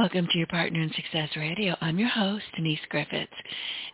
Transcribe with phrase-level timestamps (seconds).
[0.00, 1.76] Welcome to your Partner in Success Radio.
[1.82, 3.30] I'm your host, Denise Griffiths.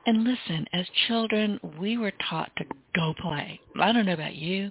[0.07, 2.65] And listen, as children, we were taught to
[2.95, 3.59] go play.
[3.81, 4.71] I don't know about you,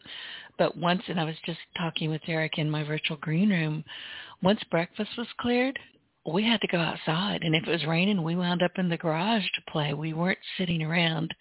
[0.58, 3.84] but once, and I was just talking with Eric in my virtual green room,
[4.42, 5.78] once breakfast was cleared,
[6.26, 7.42] we had to go outside.
[7.44, 9.94] And if it was raining, we wound up in the garage to play.
[9.94, 11.36] We weren't sitting around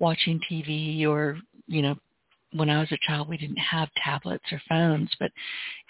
[0.00, 1.96] watching TV or, you know,
[2.52, 5.30] when I was a child, we didn't have tablets or phones, but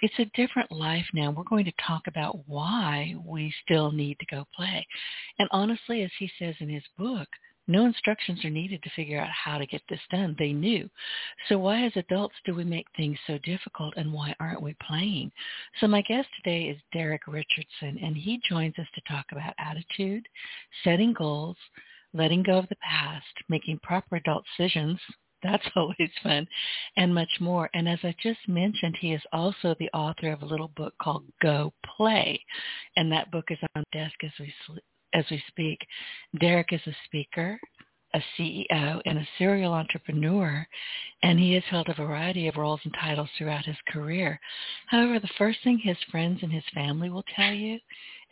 [0.03, 1.31] it's a different life now.
[1.31, 4.87] We're going to talk about why we still need to go play.
[5.39, 7.29] And honestly, as he says in his book,
[7.69, 10.37] no instructions are needed to figure out how to get this done.
[10.39, 10.89] They knew.
[11.49, 15.33] So why as adults do we make things so difficult and why aren't we playing?
[15.81, 20.29] So my guest today is Deryck Richardson and he joins us to talk about attitude,
[20.85, 21.57] setting goals,
[22.15, 25.01] letting go of the past, making proper adult decisions,
[25.43, 26.47] that's always fun,
[26.97, 27.69] and much more.
[27.75, 31.25] And as I just mentioned, he is also the author of a little book called
[31.43, 32.41] Go Play,
[32.97, 34.53] and that book is on desk as we
[35.15, 35.79] as we speak.
[36.41, 37.59] Deryck is a speaker,
[38.15, 40.67] a CEO, and a serial entrepreneur,
[41.23, 44.39] and he has held a variety of roles and titles throughout his career.
[44.87, 47.79] However, the first thing his friends and his family will tell you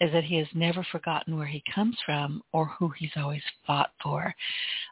[0.01, 3.91] is that he has never forgotten where he comes from or who he's always fought
[4.03, 4.35] for.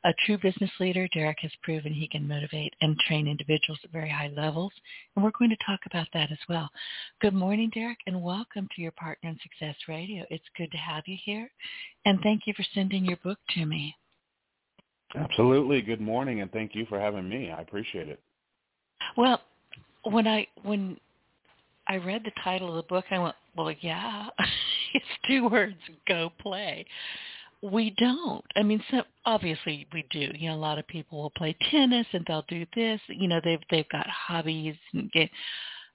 [0.04, 4.08] A true business leader, Deryck has proven he can motivate and train individuals at very
[4.08, 4.72] high levels,
[5.14, 6.70] and we're going to talk about that as well.
[7.20, 10.24] Good morning, Deryck, and welcome to your Partner in Success Radio.
[10.30, 11.50] It's good to have you here,
[12.04, 13.94] and thank you for sending your book to me.
[15.14, 15.82] Absolutely.
[15.82, 17.50] Good morning, and thank you for having me.
[17.50, 18.20] I appreciate it.
[19.16, 19.40] Well,
[20.04, 20.96] when I when
[21.88, 24.28] I read the title of the book, and I went, well, yeah,
[24.94, 25.76] it's two words,
[26.08, 26.86] go play.
[27.62, 28.44] We don't.
[28.56, 30.30] I mean, so obviously we do.
[30.34, 33.00] You know, a lot of people will play tennis and they'll do this.
[33.06, 35.30] You know, they've they've got hobbies and get,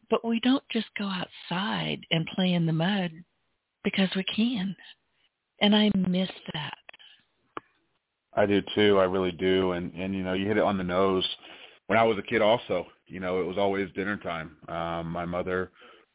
[0.10, 3.12] but we don't just go outside and play in the mud
[3.84, 4.78] because we can.
[5.60, 6.78] And I miss that.
[8.34, 9.00] I do too.
[9.00, 9.74] I really do.
[9.74, 11.28] And and you know, you hit it on the nose.
[11.88, 14.58] When I was a kid, also, you know, it was always dinner time.
[14.68, 15.72] Um, my mother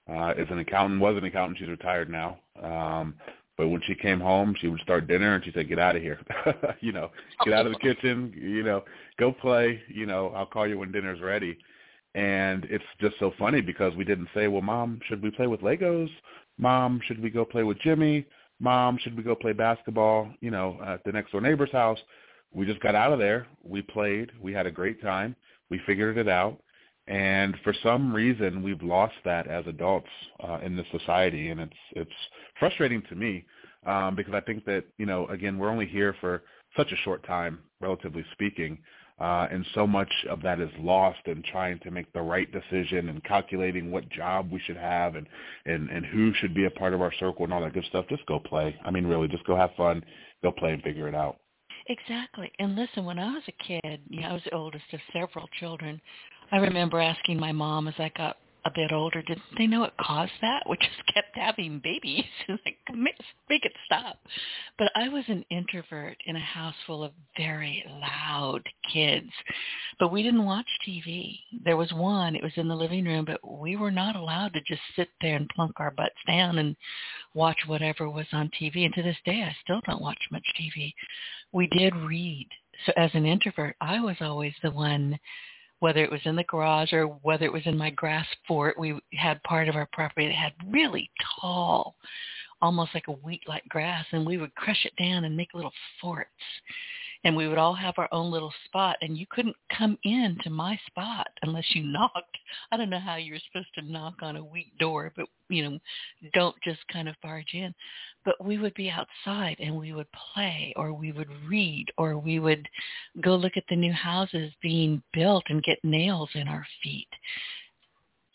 [0.08, 1.58] uh, is an accountant, was an accountant.
[1.58, 2.38] She's retired now.
[2.62, 3.14] Um,
[3.56, 6.02] but when she came home, she would start dinner and she said, "Get out of
[6.02, 6.20] here,
[6.80, 7.10] you know,
[7.44, 8.84] get out of the kitchen, you know,
[9.18, 9.80] go play.
[9.88, 11.58] You know, I'll call you when dinner's ready."
[12.14, 15.60] And it's just so funny because we didn't say, "Well, mom, should we play with
[15.60, 16.10] Legos?
[16.58, 18.26] Mom, should we go play with Jimmy?
[18.60, 20.30] Mom, should we go play basketball?
[20.40, 21.98] You know, at the next door neighbor's house."
[22.54, 23.46] We just got out of there.
[23.64, 24.30] We played.
[24.38, 25.34] We had a great time.
[25.70, 26.60] We figured it out
[27.08, 30.08] and for some reason we've lost that as adults
[30.46, 32.10] uh, in this society and it's it's
[32.58, 33.44] frustrating to me
[33.86, 36.42] um, because I think that you know again we're only here for
[36.76, 38.78] such a short time relatively speaking
[39.22, 43.08] uh, and so much of that is lost in trying to make the right decision
[43.08, 45.28] and calculating what job we should have and,
[45.64, 48.04] and, and who should be a part of our circle and all that good stuff.
[48.08, 48.74] Just go play.
[48.84, 50.04] I mean, really, just go have fun,
[50.42, 51.36] go play and figure it out.
[51.88, 52.50] Exactly.
[52.58, 55.48] And listen, when I was a kid, you know, I was the oldest of several
[55.60, 56.00] children.
[56.52, 58.36] I remember asking my mom as I got
[58.66, 60.62] a bit older, didn't they know it caused that?
[60.68, 62.24] We just kept having babies.
[62.48, 63.16] like, make,
[63.48, 64.18] make it stop.
[64.78, 68.60] But I was an introvert in a house full of very loud
[68.92, 69.30] kids.
[69.98, 71.38] But we didn't watch TV.
[71.64, 72.36] There was one.
[72.36, 75.36] It was in the living room, but we were not allowed to just sit there
[75.36, 76.76] and plunk our butts down and
[77.34, 78.84] watch whatever was on TV.
[78.84, 80.92] And to this day, I still don't watch much TV.
[81.52, 82.48] We did read.
[82.86, 85.18] So as an introvert, I was always the one
[85.82, 88.78] whether it was in the garage or whether it was in my grass fort.
[88.78, 91.10] We had part of our property that had really
[91.40, 91.96] tall,
[92.60, 96.30] almost like a wheat-like grass, and we would crush it down and make little forts
[97.24, 100.50] and we would all have our own little spot and you couldn't come in to
[100.50, 102.36] my spot unless you knocked.
[102.70, 105.78] I don't know how you're supposed to knock on a weak door, but you know,
[106.34, 107.74] don't just kind of barge in.
[108.24, 112.38] But we would be outside and we would play or we would read or we
[112.38, 112.68] would
[113.20, 117.08] go look at the new houses being built and get nails in our feet.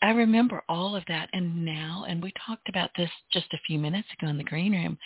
[0.00, 3.78] I remember all of that and now, and we talked about this just a few
[3.80, 4.96] minutes ago in the green room,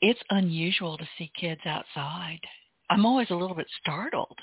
[0.00, 2.40] it's unusual to see kids outside
[2.90, 4.38] I'm always a little bit startled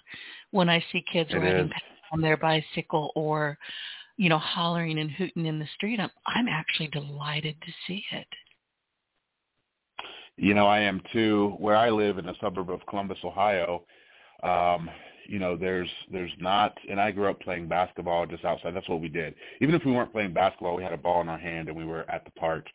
[0.52, 1.72] when I see kids it riding is.
[2.12, 3.58] on their bicycle or,
[4.18, 6.00] you know, hollering and hooting in the street.
[6.00, 8.28] I'm I'm actually delighted to see it.
[10.38, 11.56] You know, I am too.
[11.60, 13.84] Where I live in a suburb of Columbus, Ohio,
[14.44, 14.90] um,
[15.28, 16.78] you know, there's there's not.
[16.90, 18.76] And I grew up playing basketball just outside.
[18.76, 19.36] That's what we did.
[19.62, 21.86] Even if we weren't playing basketball, we had a ball in our hand and we
[21.86, 22.66] were at the park.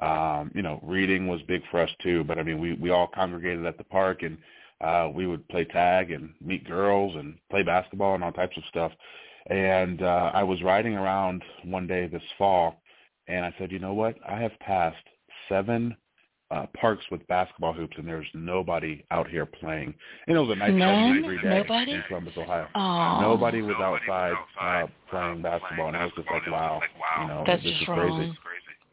[0.00, 2.24] Um, you know, reading was big for us too.
[2.24, 4.36] But I mean, we we all congregated at the park and
[4.82, 8.64] uh, we would play tag and meet girls and play basketball and all types of
[8.68, 8.92] stuff.
[9.48, 12.80] And uh, I was riding around one day this fall,
[13.28, 14.16] and I said, you know what?
[14.28, 14.96] I have passed
[15.48, 15.96] seven
[16.52, 19.94] uh, parks with basketball hoops, and there's nobody out here playing.
[20.26, 21.22] And it was a nice None?
[21.24, 21.92] sunny day Nobody?
[21.92, 22.68] in Columbus, Ohio.
[22.74, 26.80] Oh, Nobody was outside uh, playing basketball, and I was just like, wow,
[27.20, 28.16] you know, That's this just is wrong.
[28.18, 28.32] crazy.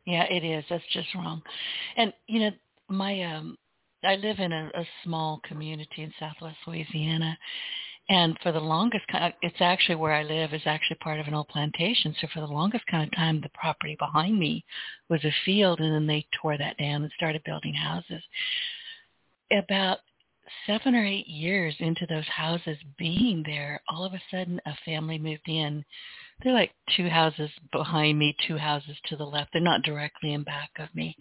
[0.05, 0.63] Yeah, it is.
[0.69, 1.41] That's just wrong.
[1.97, 2.51] And you know,
[2.87, 3.57] my um
[4.03, 7.37] I live in a, a small community in Southwest Louisiana,
[8.09, 11.27] and for the longest kind, uh, it's actually where I live is actually part of
[11.27, 12.15] an old plantation.
[12.19, 14.65] So for the longest kind of time, the property behind me
[15.09, 18.23] was a field, and then they tore that down and started building houses.
[19.51, 19.99] About
[20.65, 25.19] seven or eight years into those houses being there, all of a sudden a family
[25.19, 25.85] moved in.
[26.41, 29.51] They're like two houses behind me, two houses to the left.
[29.53, 31.15] They're not directly in back of me.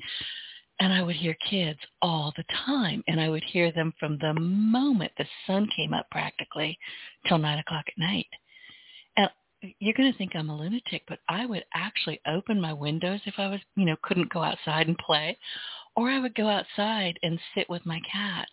[0.80, 3.02] And I would hear kids all the time.
[3.08, 6.78] And I would hear them from the moment the sun came up practically
[7.26, 8.26] till nine o'clock at night.
[9.16, 9.28] And
[9.80, 13.34] you're going to think I'm a lunatic, but I would actually open my windows if
[13.38, 15.36] I was, you know, couldn't go outside and play.
[15.96, 18.48] Or I would go outside and sit with my cat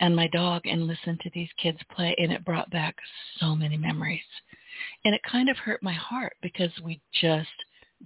[0.00, 2.14] and my dog and listen to these kids play.
[2.18, 2.96] And it brought back
[3.38, 4.20] so many memories.
[5.04, 7.48] And it kind of hurt my heart because we just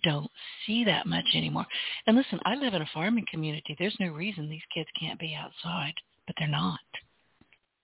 [0.02, 0.30] don't
[0.66, 1.66] see that much anymore.
[2.06, 3.76] And listen, I live in a farming community.
[3.78, 5.94] There's no reason these kids can't be outside,
[6.26, 6.80] but they're not.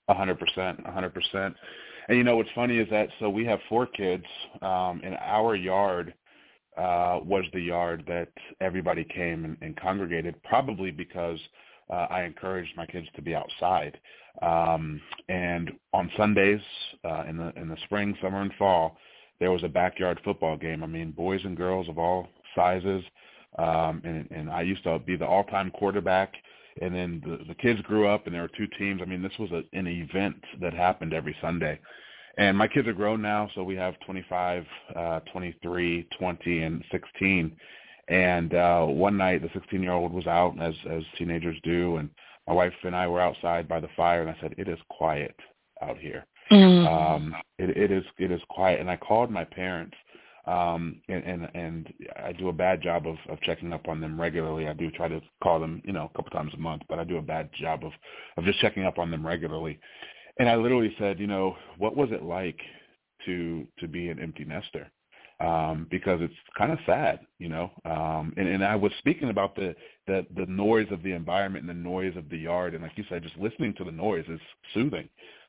[0.09, 1.55] A hundred percent, a hundred percent.
[2.09, 4.25] And you know what's funny is that so we have four kids.
[4.61, 6.15] Um, and our yard
[6.77, 8.29] uh, was the yard that
[8.61, 11.39] everybody came and, and congregated, probably because
[11.91, 13.99] uh, I encouraged my kids to be outside.
[14.41, 16.61] Um, and on Sundays
[17.05, 18.97] uh, in the in the spring, summer, and fall,
[19.43, 20.85] there was a backyard football game.
[20.85, 23.03] I mean, boys and girls of all sizes.
[23.59, 26.33] Um, and, and I used to be the all-time quarterback.
[26.81, 29.01] And then the, the kids grew up, and there were two teams.
[29.03, 31.81] I mean, this was a, an event that happened every Sunday.
[32.39, 37.57] And my kids are grown now, so we have 25, uh, 23, 20, and 16.
[38.07, 42.11] And uh, one night, the 16-year-old was out, as as teenagers do, and
[42.47, 45.35] my wife and I were outside by the fire, and I said, "It is quiet
[45.83, 46.87] out here." Mm.
[46.87, 48.81] um it, it is it is quiet.
[48.81, 49.97] And i called my parents
[50.47, 51.95] um and and and
[52.25, 54.69] i do a bad job of of checking up on them regularly.
[54.69, 57.05] I do try to call them you know a couple times a month but i
[57.05, 57.93] do a bad job of
[58.37, 59.79] of just checking up on them regularly.
[60.39, 62.61] And i literally said you know what was it like
[63.25, 64.91] to to be an empty nester
[65.43, 69.55] um because it's kind of sad you know um and and i was speaking about
[69.57, 69.75] the
[70.07, 73.05] the the noise of the environment and the noise of the yard and like you
[73.09, 74.41] said just listening to the noise is
[74.73, 75.09] soothing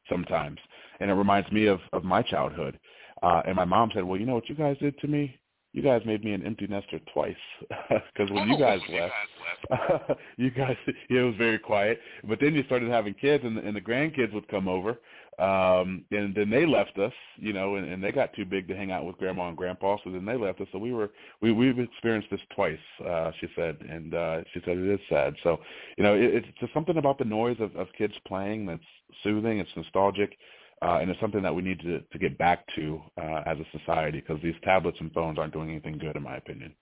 [0.10, 0.60] sometimes
[1.00, 2.80] and it reminds me of of my childhood.
[3.22, 5.38] Uh, and my mom said, "Well, you know what you guys did to me?
[5.74, 7.36] You guys made me an empty nester twice
[7.90, 8.60] because when you Oh.
[8.60, 10.78] guys left, you guys
[11.10, 12.00] it was very quiet.
[12.28, 15.00] But then you started having kids, and the, and the grandkids would come over,
[15.40, 18.76] um, and then they left us, you know, and, and they got too big to
[18.76, 20.68] hang out with grandma and grandpa, so then they left us.
[20.72, 24.78] So we were we we've experienced this twice, uh, she said, and uh, she said
[24.78, 25.36] it is sad.
[25.44, 25.60] So
[25.98, 28.82] you know, it, it's just something about the noise of, of kids playing that's
[29.24, 29.60] soothing.
[29.60, 30.36] It's nostalgic.
[30.82, 33.78] Uh, and it's something that we need to, to get back to uh, as a
[33.80, 36.76] society because these tablets and phones aren't doing anything good, in my opinion.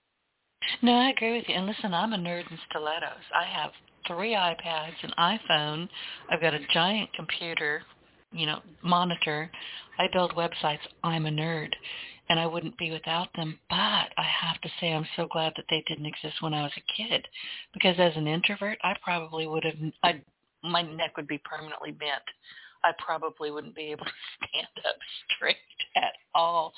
[0.82, 1.54] No, I agree with you.
[1.54, 3.24] And listen, I'm a nerd in stilettos.
[3.34, 3.72] I have
[4.08, 5.90] three iPads, an iPhone.
[6.30, 7.84] I've got a giant computer,
[8.32, 9.50] you know, monitor.
[10.00, 10.80] I build websites.
[11.04, 11.70] I'm a nerd.
[12.30, 13.60] And I wouldn't be without them.
[13.70, 16.72] But I have to say I'm so glad that they didn't exist when I was
[16.78, 17.28] a kid.
[17.74, 20.22] Because as an introvert, I probably would have, I,
[20.64, 22.24] my neck would be permanently bent.
[22.84, 24.12] I probably wouldn't be able to
[24.50, 24.96] stand up
[25.36, 25.58] straight
[25.98, 26.74] at all.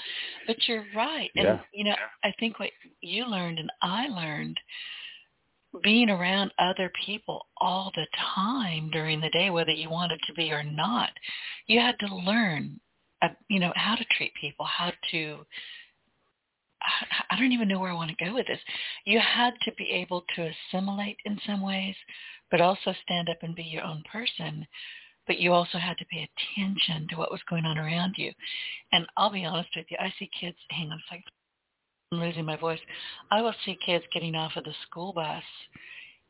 [0.47, 1.29] But you're right.
[1.35, 1.59] And, Yeah.
[1.71, 4.59] you know, I think what you learned and I learned
[5.81, 10.51] being around other people all the time during the day, whether you wanted to be
[10.51, 11.09] or not,
[11.67, 12.79] you had to learn,
[13.21, 15.45] uh, you know, how to treat people, how to,
[16.81, 18.59] I- I don't even know where I want to go with this.
[19.05, 21.95] You had to be able to assimilate in some ways,
[22.51, 24.67] but also stand up and be your own person.
[25.25, 28.33] But you also had to pay attention to what was going on around you.
[28.91, 31.31] And I'll be honest with you, I see kids, hang on a second,
[32.13, 32.79] I'm losing my voice.
[33.31, 35.43] I will see kids getting off of the school bus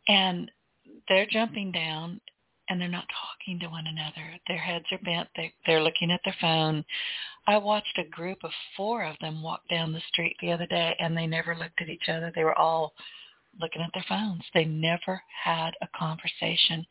[0.08, 0.50] and
[1.08, 2.22] they're jumping down
[2.70, 4.40] and they're not talking to one another.
[4.48, 5.28] Their heads are bent.
[5.36, 6.86] They, they're looking at their phone.
[7.48, 10.96] I watched a group of four of them walk down the street the other day
[11.00, 12.32] and they never looked at each other.
[12.34, 12.94] They were all
[13.60, 14.44] looking at their phones.
[14.54, 16.86] They never had a conversation.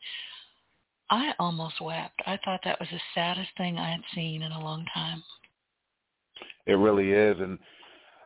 [1.09, 2.21] I almost wept.
[2.25, 5.23] I thought that was the saddest thing I had seen in a long time.
[6.65, 7.59] It really is, and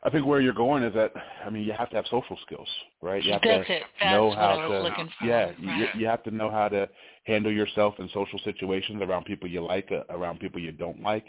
[0.04, 1.12] I think where you're going is that
[1.44, 2.68] I mean you have to have social skills,
[3.02, 3.22] right?
[3.22, 3.82] You have That's to it.
[4.00, 5.26] That's know how to looking for.
[5.26, 5.58] yeah, Right.
[5.94, 6.88] you, you have to know how to
[7.24, 11.24] handle yourself in social situations around people you like, uh, around people you don't like.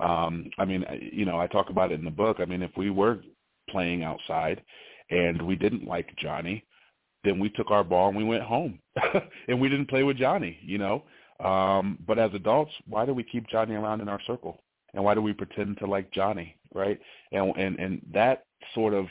[0.00, 2.38] Um, I mean, you know, I talk about it in the book.
[2.40, 3.20] I mean, if we were
[3.70, 4.62] playing outside
[5.10, 6.64] and we didn't like Johnny,
[7.24, 8.78] then we took our ball and we went home,
[9.48, 10.58] and we didn't play with Johnny.
[10.62, 11.02] You know,
[11.44, 14.62] um, but as adults, why do we keep Johnny around in our circle?
[14.98, 16.98] And why do we pretend to like Johnny, right?
[17.30, 19.06] And and and that sort of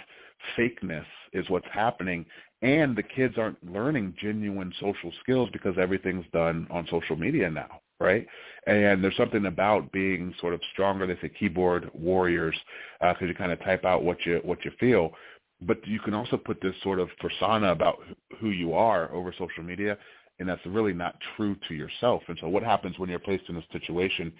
[0.57, 2.25] fakeness is what's happening.
[2.61, 7.79] And the kids aren't learning genuine social skills because everything's done on social media now,
[8.01, 8.27] right?
[8.65, 11.07] And there's something about being sort of stronger.
[11.07, 12.57] They say keyboard warriors
[12.99, 15.13] uh, because you kind of type out what you what you feel.
[15.61, 17.99] But you can also put this sort of persona about
[18.41, 19.97] who you are over social media,
[20.39, 22.21] and that's really not true to yourself.
[22.27, 24.31] And so, what happens when you're placed in a situation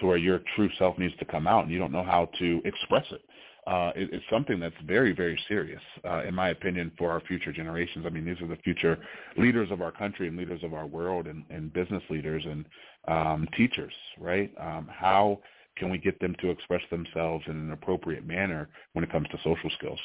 [0.00, 2.60] to where your true self needs to come out and you don't know how to
[2.64, 3.22] express it?
[3.66, 7.52] Uh, it it's something that's very, very serious, uh, in my opinion, for our future
[7.52, 8.04] generations.
[8.06, 8.98] I mean, these are the future
[9.36, 12.64] leaders of our country and leaders of our world and, and business leaders and
[13.08, 14.52] um, teachers, right?
[14.60, 15.40] Um, how
[15.76, 19.38] can we get them to express themselves in an appropriate manner when it comes to
[19.38, 20.00] social skills?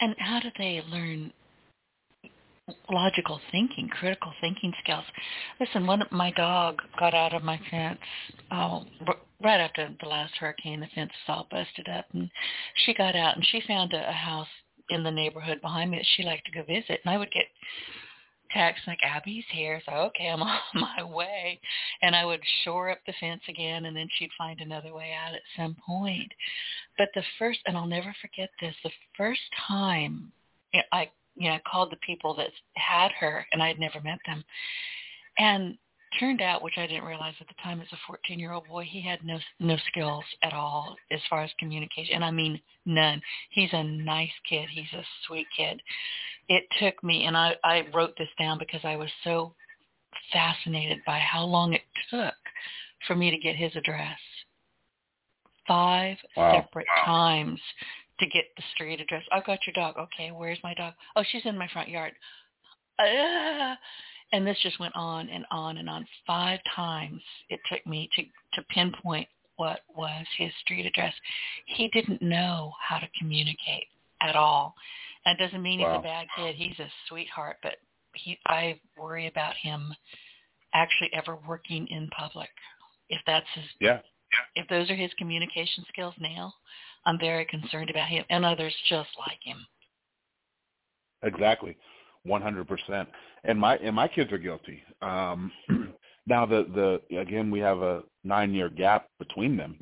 [0.00, 1.32] And how do they learn
[2.90, 5.04] logical thinking, critical thinking skills?
[5.60, 7.98] Listen, one my dog got out of my fence
[8.50, 8.84] oh,
[9.42, 10.80] right after the last hurricane.
[10.80, 12.30] The fence was all busted up, and
[12.86, 14.48] she got out and she found a, a house
[14.90, 17.00] in the neighborhood behind me that she liked to go visit.
[17.04, 17.44] And I would get
[18.50, 21.60] texts like Abby's here, so okay, I'm on my way.
[22.02, 25.34] And I would shore up the fence again, and then she'd find another way out
[25.34, 26.32] at some point.
[26.96, 30.32] But the first, and I'll never forget this, the first time
[30.92, 34.18] I you know I called the people that had her, and I had never met
[34.26, 34.44] them,
[35.38, 35.78] and
[36.18, 38.84] turned out, which I didn't realize at the time, as a 14 year old boy,
[38.84, 43.20] he had no no skills at all as far as communication, and I mean none.
[43.50, 44.68] He's a nice kid.
[44.70, 45.80] He's a sweet kid.
[46.48, 49.54] It took me, and I I wrote this down because I was so
[50.32, 52.34] fascinated by how long it took
[53.06, 54.18] for me to get his address.
[55.66, 56.52] Five Wow.
[56.54, 57.60] separate times
[58.20, 59.22] to get the street address.
[59.32, 59.96] I've got your dog.
[59.98, 60.94] Okay, where's my dog?
[61.16, 62.12] Oh, she's in my front yard.
[62.98, 63.76] Ah!
[64.32, 66.06] And this just went on and on and on.
[66.26, 71.14] Five times it took me to, to pinpoint what was his street address.
[71.66, 73.86] He didn't know how to communicate
[74.20, 74.74] at all.
[75.24, 76.54] That doesn't mean he's a bad kid.
[76.54, 77.76] He's a sweetheart, but
[78.14, 79.94] he I worry about him
[80.74, 82.48] actually ever working in public.
[83.08, 84.00] If that's his Yeah.
[84.54, 86.54] if those are his communication skills now,
[87.06, 89.66] I'm very concerned about him and others just like him.
[91.22, 91.76] Exactly,
[92.24, 93.08] one hundred percent.
[93.44, 94.82] And my and my kids are guilty.
[95.02, 95.50] Um,
[96.26, 99.78] now the the again we have a nine year gap between them,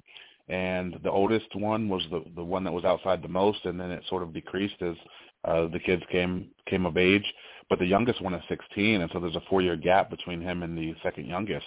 [0.49, 3.91] and the oldest one was the the one that was outside the most, and then
[3.91, 4.97] it sort of decreased as
[5.45, 7.25] uh, the kids came came of age.
[7.69, 10.63] But the youngest one is sixteen, and so there's a four year gap between him
[10.63, 11.67] and the second youngest.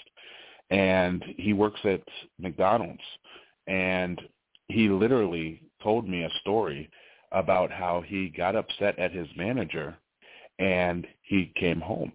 [0.72, 2.02] And he works at
[2.40, 3.02] McDonald's,
[3.68, 4.22] and
[4.70, 6.90] he literally told me a story
[7.32, 9.98] about how he got upset at his manager
[10.60, 12.12] and he came home.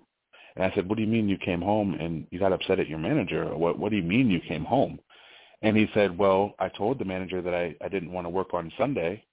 [0.57, 2.89] And I said, "What do you mean you came home and you got upset at
[2.89, 3.57] your manager?
[3.57, 5.01] What what do you mean you came home?"
[5.63, 8.55] And he said, "Well, I told the manager that I I didn't want to work
[8.55, 9.25] on Sunday,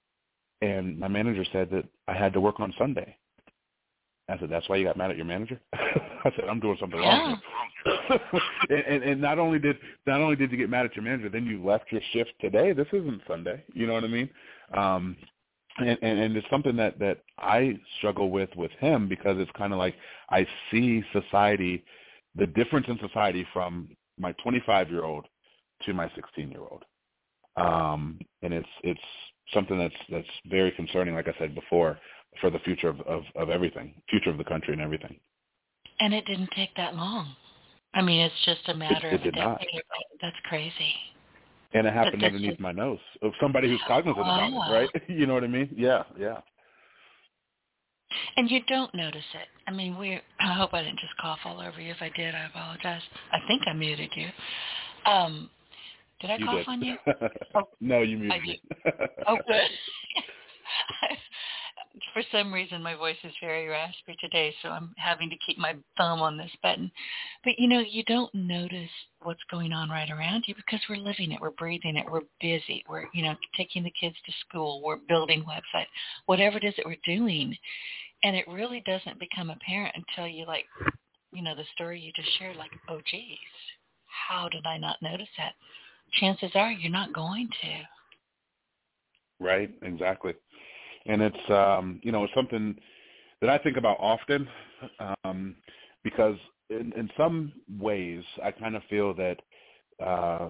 [0.61, 3.15] and my manager said that I had to work on Sunday."
[4.29, 6.99] I said, "That's why you got mad at your manager?" I said, "I'm doing something
[6.99, 7.41] wrong."
[7.85, 8.19] here."
[8.69, 11.29] and, and and not only did not only did you get mad at your manager,
[11.29, 12.73] then you left your shift today.
[12.73, 13.63] This isn't Sunday.
[13.73, 14.29] You know what I mean?
[14.73, 15.17] Um,
[15.79, 19.73] and, and and it's something that that I struggle with with him because it's kind
[19.73, 19.95] of like
[20.29, 21.83] I see society,
[22.35, 25.27] the difference in society from my 25 year old
[25.85, 26.83] to my 16 year old,
[27.55, 29.01] um, and it's it's
[29.53, 31.15] something that's that's very concerning.
[31.15, 31.97] Like I said before,
[32.39, 35.19] for the future of of, of everything, future of the country and everything.
[35.99, 37.35] And it didn't take that long.
[37.93, 39.61] I mean, it's just a matter it of a did not.
[40.21, 40.93] That's crazy.
[41.73, 44.67] And it happened underneath my nose of somebody who's cognizant about Wow.
[44.67, 44.89] it, right?
[45.07, 45.69] You know what I mean?
[45.75, 46.39] Yeah, yeah.
[48.37, 49.47] And you don't notice it.
[49.67, 50.19] I mean, we.
[50.39, 51.91] I hope I didn't just cough all over you.
[51.91, 53.01] If I did, I apologize.
[53.31, 54.27] I think I muted you.
[55.05, 55.49] Um,
[56.19, 56.67] did I you cough did.
[56.67, 56.95] on you?
[57.55, 58.61] Oh, no, you muted I me.
[59.27, 59.69] Oh, good.
[62.13, 65.75] For some reason, my voice is very raspy today, so I'm having to keep my
[65.97, 66.91] thumb on this button.
[67.43, 68.89] But you know, you don't notice
[69.21, 72.83] what's going on right around you because we're living it, we're breathing it, we're busy,
[72.89, 75.87] we're you know taking the kids to school, we're building websites,
[76.25, 77.55] whatever it is that we're doing,
[78.23, 80.65] and it really doesn't become apparent until you like,
[81.31, 83.37] you know, the story you just shared, like, oh, geez,
[84.05, 85.53] how did I not notice that?
[86.19, 89.43] Chances are you're not going to.
[89.43, 90.33] Right, exactly.
[91.05, 92.75] And it's, um, you know, something
[93.41, 94.47] that I think about often
[95.23, 95.55] um,
[96.03, 96.37] because
[96.69, 99.37] in, in some ways I kind of feel that
[100.03, 100.49] uh,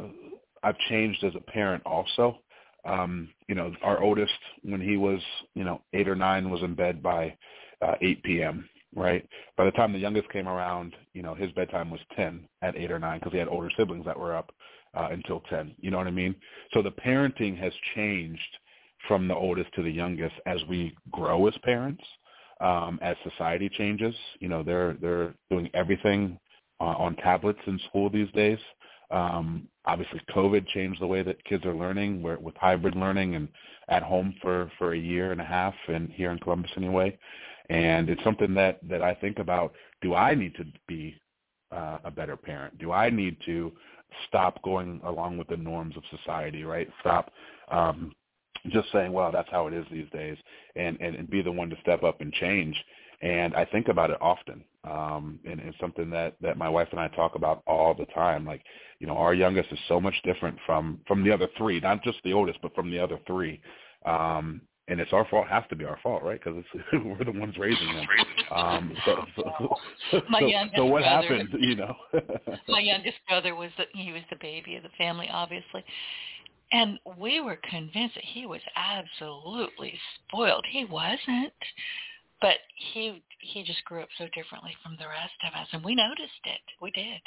[0.63, 2.39] I've changed as a parent also.
[2.85, 5.19] Um, you know, our oldest, when he was,
[5.53, 7.35] you know, eight or nine, was in bed by
[7.81, 8.67] uh, 8 p.m.
[8.95, 9.25] Right.
[9.55, 12.91] By the time the youngest came around, you know, his bedtime was 10 at eight
[12.91, 14.51] or nine because he had older siblings that were up
[14.95, 15.75] uh, until 10.
[15.79, 16.35] You know what I mean?
[16.73, 18.41] So the parenting has changed
[19.07, 22.03] from the oldest to the youngest as we grow as parents,
[22.59, 24.15] um, as society changes.
[24.39, 26.39] You know, they're they're doing everything
[26.79, 28.59] uh, on tablets in school these days.
[29.11, 33.49] Um, obviously, COVID changed the way that kids are learning where, with hybrid learning and
[33.89, 37.17] at home for, for a year and a half, and here in Columbus anyway.
[37.69, 41.15] And it's something that, that I think about, do I need to be
[41.71, 42.77] uh, a better parent?
[42.79, 43.71] Do I need to
[44.27, 46.89] stop going along with the norms of society, right?
[47.01, 47.31] Stop
[47.69, 48.13] um,
[48.69, 50.37] just saying, well, that's how it is these days,
[50.75, 52.75] and, and, and be the one to step up and change.
[53.21, 56.99] And I think about it often, um, and it's something that that my wife and
[56.99, 58.47] I talk about all the time.
[58.47, 58.63] Like,
[58.99, 62.17] you know, our youngest is so much different from from the other three, not just
[62.23, 63.61] the oldest, but from the other three.
[64.07, 65.47] Um, and it's our fault.
[65.47, 66.39] Has to be our fault, right?
[66.43, 68.07] Because it's we're the ones raising them.
[68.53, 69.75] Um, so, so,
[70.11, 71.49] so, my youngest so what brother, happened?
[71.59, 71.95] You know,
[72.67, 75.83] my youngest brother was the he was the baby of the family, obviously,
[76.71, 80.65] and we were convinced that he was absolutely spoiled.
[80.69, 81.53] He wasn't,
[82.41, 82.57] but
[82.93, 86.45] he he just grew up so differently from the rest of us, and we noticed
[86.45, 86.61] it.
[86.81, 87.21] We did.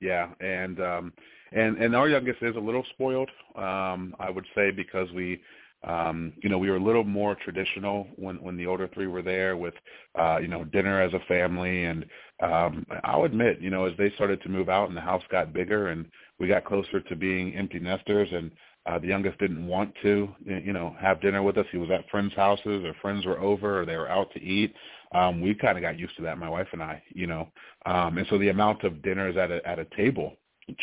[0.00, 1.12] Yeah, and um,
[1.52, 5.40] and and our youngest is a little spoiled, um, I would say, because we
[5.86, 9.22] um, you know, we were a little more traditional when when the older three were
[9.22, 9.74] there with,
[10.18, 11.84] uh, you know, dinner as a family.
[11.84, 12.06] And
[12.42, 15.52] um, I'll admit, you know, as they started to move out and the house got
[15.52, 16.06] bigger and
[16.38, 18.50] we got closer to being empty nesters and
[18.86, 21.66] uh, the youngest didn't want to, you know, have dinner with us.
[21.72, 24.74] He was at friends' houses or friends were over or they were out to eat.
[25.12, 27.48] Um, we kind of got used to that, my wife and I, you know.
[27.86, 30.36] Um, and so the amount of dinners at a, at a table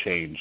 [0.03, 0.39] changed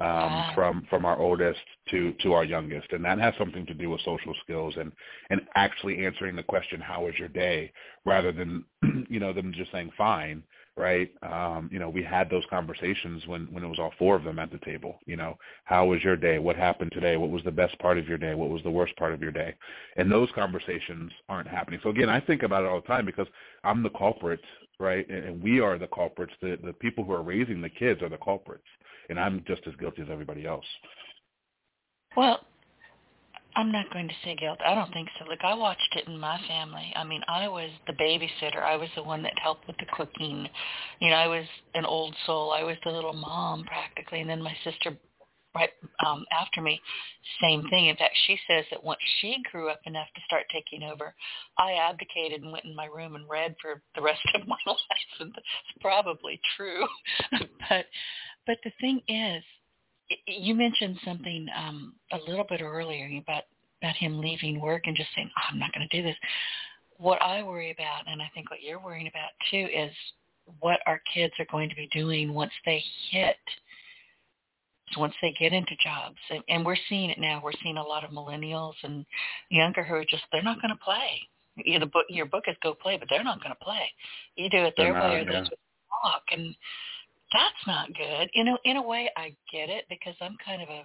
[0.00, 0.52] um, wow.
[0.54, 4.00] from from our oldest to to our youngest, and that has something to do with
[4.00, 4.90] social skills and
[5.30, 7.72] and actually answering the question, "How was your day?"
[8.04, 8.64] rather than
[9.08, 10.42] you know them just saying "fine."
[10.76, 11.12] Right?
[11.22, 14.40] Um, you know, we had those conversations when when it was all four of them
[14.40, 14.98] at the table.
[15.06, 16.40] You know, how was your day?
[16.40, 17.16] What happened today?
[17.16, 18.34] What was the best part of your day?
[18.34, 19.54] What was the worst part of your day?
[19.96, 21.78] And those conversations aren't happening.
[21.84, 23.28] So again, I think about it all the time because
[23.62, 24.40] I'm the culprit,
[24.80, 25.08] right?
[25.08, 26.32] And, and we are the culprits.
[26.42, 28.66] The the people who are raising the kids are the culprits
[29.10, 30.64] and I'm just as guilty as everybody else.
[32.16, 32.40] Well,
[33.56, 34.58] I'm not going to say guilt.
[34.66, 35.26] I don't think so.
[35.28, 36.92] Look, I watched it in my family.
[36.96, 38.62] I mean, I was the babysitter.
[38.62, 40.48] I was the one that helped with the cooking.
[41.00, 42.52] You know, I was an old soul.
[42.52, 44.96] I was the little mom practically, and then my sister
[45.54, 45.70] right
[46.04, 46.80] um after me
[47.40, 50.82] same thing in fact she says that once she grew up enough to start taking
[50.82, 51.14] over
[51.58, 54.78] i abdicated and went in my room and read for the rest of my life
[55.20, 56.84] and that's probably true
[57.68, 57.86] but
[58.46, 59.42] but the thing is,
[60.26, 63.44] you mentioned something um, a little bit earlier about
[63.82, 66.16] about him leaving work and just saying, oh, "I'm not going to do this."
[66.98, 69.90] What I worry about, and I think what you're worrying about too, is
[70.60, 73.36] what our kids are going to be doing once they hit
[74.96, 76.18] once they get into jobs.
[76.30, 77.40] And, and we're seeing it now.
[77.42, 79.04] We're seeing a lot of millennials and
[79.50, 81.20] younger who are just they're not going to play.
[81.56, 83.90] You know, book your book is go play but they're not going to play.
[84.36, 85.42] You do it their way or yeah.
[85.42, 85.48] they
[86.02, 86.54] talk and
[87.34, 88.30] that's not good.
[88.32, 90.84] You know, in a way, I get it because I'm kind of a,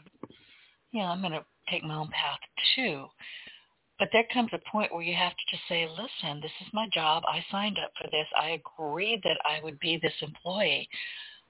[0.91, 2.39] you know, I'm going to take my own path
[2.75, 3.05] too.
[3.99, 6.87] But there comes a point where you have to just say, listen, this is my
[6.93, 7.23] job.
[7.27, 8.25] I signed up for this.
[8.39, 10.89] I agreed that I would be this employee.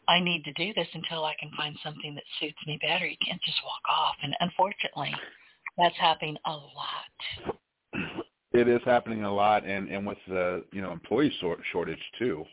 [0.08, 3.06] I need to do this until I can find something that suits me better.
[3.06, 4.16] You can't just walk off.
[4.24, 5.14] And unfortunately,
[5.78, 7.56] that's happening a lot.
[8.52, 11.32] It is happening a lot, and and with the you know employee
[11.72, 12.44] shortage too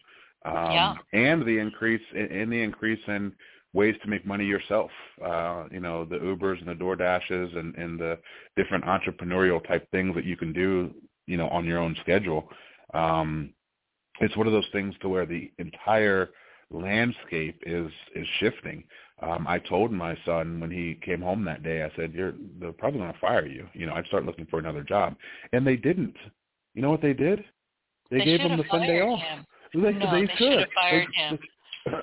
[0.46, 0.94] um, yeah.
[1.12, 3.32] and the increase in the increase in
[3.72, 4.90] ways to make money yourself.
[5.24, 8.18] Uh, you know, the Ubers and the DoorDashes and, and the
[8.56, 10.94] different entrepreneurial type things that you can do,
[11.26, 12.48] you know, on your own schedule.
[12.94, 13.52] Um,
[14.20, 16.30] it's one of those things to where the entire
[16.70, 18.84] landscape is is shifting.
[19.22, 22.72] Um, I told my son when he came home that day, I said, "You're they're
[22.72, 23.68] probably going to fire you.
[23.72, 25.16] You know, I'd start looking for another job."
[25.52, 26.16] And they didn't.
[26.74, 27.44] You know what they did?
[28.10, 29.20] They, they gave him the Sunday off.
[29.20, 29.46] Him.
[29.82, 31.38] They, no, they, they should have fired him.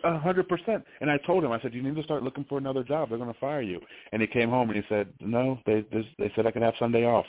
[0.06, 0.84] A hundred percent.
[1.02, 3.10] And I told him, I said, you need to start looking for another job.
[3.10, 3.82] They're going to fire you.
[4.14, 7.06] And he came home and he said, no, they they said I could have Sunday
[7.06, 7.26] off.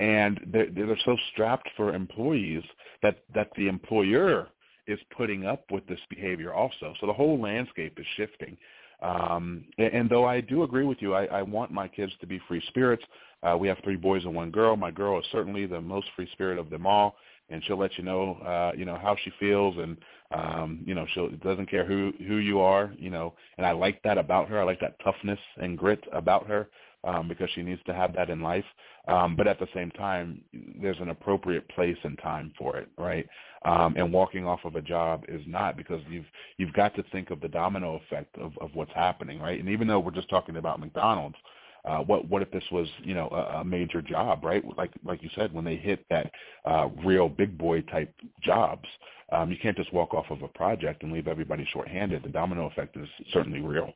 [0.00, 2.62] And they're, they're so strapped for employees
[3.02, 4.48] that that the employer
[4.86, 6.92] is putting up with this behavior also.
[7.00, 8.58] So the whole landscape is shifting.
[9.00, 12.26] Um, and, and though I do agree with you, I, I want my kids to
[12.26, 13.04] be free spirits.
[13.42, 14.76] Uh, we have three boys and one girl.
[14.76, 17.16] My girl is certainly the most free spirit of them all
[17.50, 19.96] and she'll let you know uh you know how she feels and
[20.32, 23.34] um you know she doesn't care who who you are you know.
[23.58, 24.60] And I like that about her.
[24.60, 26.68] I like that toughness and grit about her
[27.04, 28.64] um because she needs to have that in life.
[29.08, 30.40] Um but at the same time
[30.80, 33.26] there's an appropriate place and time for it right?
[33.64, 36.26] Um and walking off of a job is not because you've
[36.56, 39.60] you've got to think of the domino effect of of what's happening right?
[39.60, 41.36] And even though we're just talking about McDonald's
[41.84, 44.64] uh, what what if this was you know a, a major job, right?
[44.76, 46.30] Like like you said, when they hit that
[46.64, 48.88] uh, real big boy type jobs,
[49.32, 52.22] um, you can't just walk off of a project and leave everybody shorthanded.
[52.22, 53.92] The domino effect is certainly real.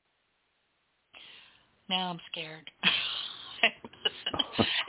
[1.89, 2.71] Now I'm scared.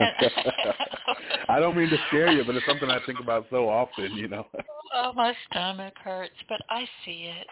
[1.48, 4.28] I don't mean to scare you, but it's something I think about so often, you
[4.28, 4.46] know.
[4.94, 7.46] oh, my stomach hurts, but I see it.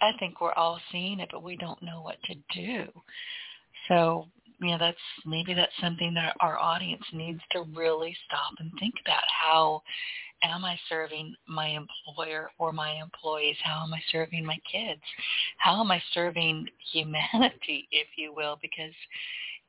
[0.00, 2.84] I think we're all seeing it, but we don't know what to do.
[3.88, 4.26] So
[4.62, 4.96] you know that's
[5.26, 9.24] maybe that's something that our audience needs to really stop and think about.
[9.28, 9.82] How
[10.44, 13.56] am i serving my employer or my employees?
[13.62, 15.02] How am i serving my kids?
[15.58, 18.58] How am i serving humanity if you will?
[18.62, 18.94] Because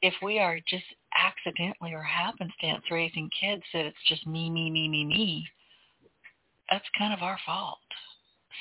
[0.01, 0.86] if we are just
[1.17, 5.45] accidentally or happenstance raising kids that it's just me me me me me
[6.69, 7.79] that's kind of our fault.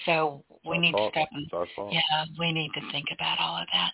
[0.06, 1.12] So we need fault.
[1.14, 1.50] to step and
[1.90, 3.92] yeah we need to think about all of that.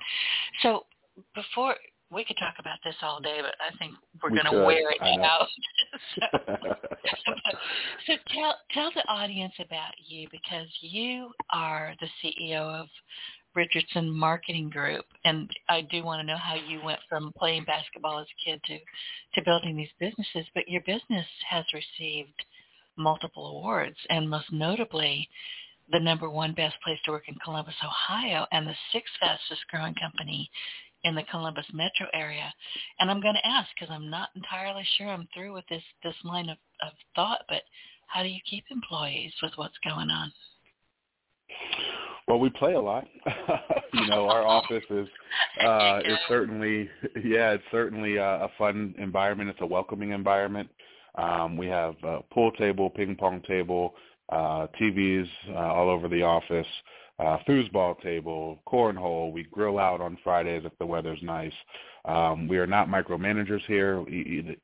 [0.63, 0.87] So
[1.35, 1.77] before
[2.11, 4.91] we could talk about this all day, but I think we're we going to wear
[4.91, 5.47] it out.
[6.21, 6.39] so,
[8.07, 12.87] so tell tell the audience about you because you are the CEO of
[13.55, 18.21] Richardson Marketing Group, and I do want to know how you went from playing basketball
[18.21, 18.79] as a kid to
[19.35, 20.47] to building these businesses.
[20.55, 22.45] But your business has received
[22.97, 25.29] multiple awards, and most notably
[25.91, 29.95] the number one best place to work in Columbus, Ohio, and the sixth fastest growing
[29.95, 30.51] company
[31.05, 32.53] in the Columbus metro area.
[32.99, 36.15] And I'm going to ask because I'm not entirely sure I'm through with this this
[36.25, 37.63] line of, of thought, but
[38.07, 40.33] how do you keep employees with what's going on?
[42.27, 43.07] Well, we play a lot.
[43.95, 45.09] you know, our office is
[45.65, 46.89] uh is certainly
[47.25, 49.51] yeah, it's certainly a, a fun environment.
[49.51, 50.69] It's a welcoming environment.
[51.17, 53.95] Um, we have a pool table, ping pong table,
[54.29, 56.67] uh, TVs uh, all over the office
[57.19, 59.33] uh, foosball table, cornhole.
[59.33, 61.53] We grill out on Fridays if the weather's nice.
[62.05, 64.05] Um, we are not micromanagers here,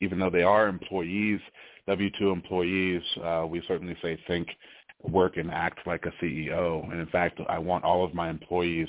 [0.01, 1.41] even though they are employees,
[1.87, 3.03] W-2 employees.
[3.23, 4.49] Uh, we certainly say think,
[5.03, 6.85] work, and act like a CEO.
[6.91, 8.89] And in fact, I want all of my employees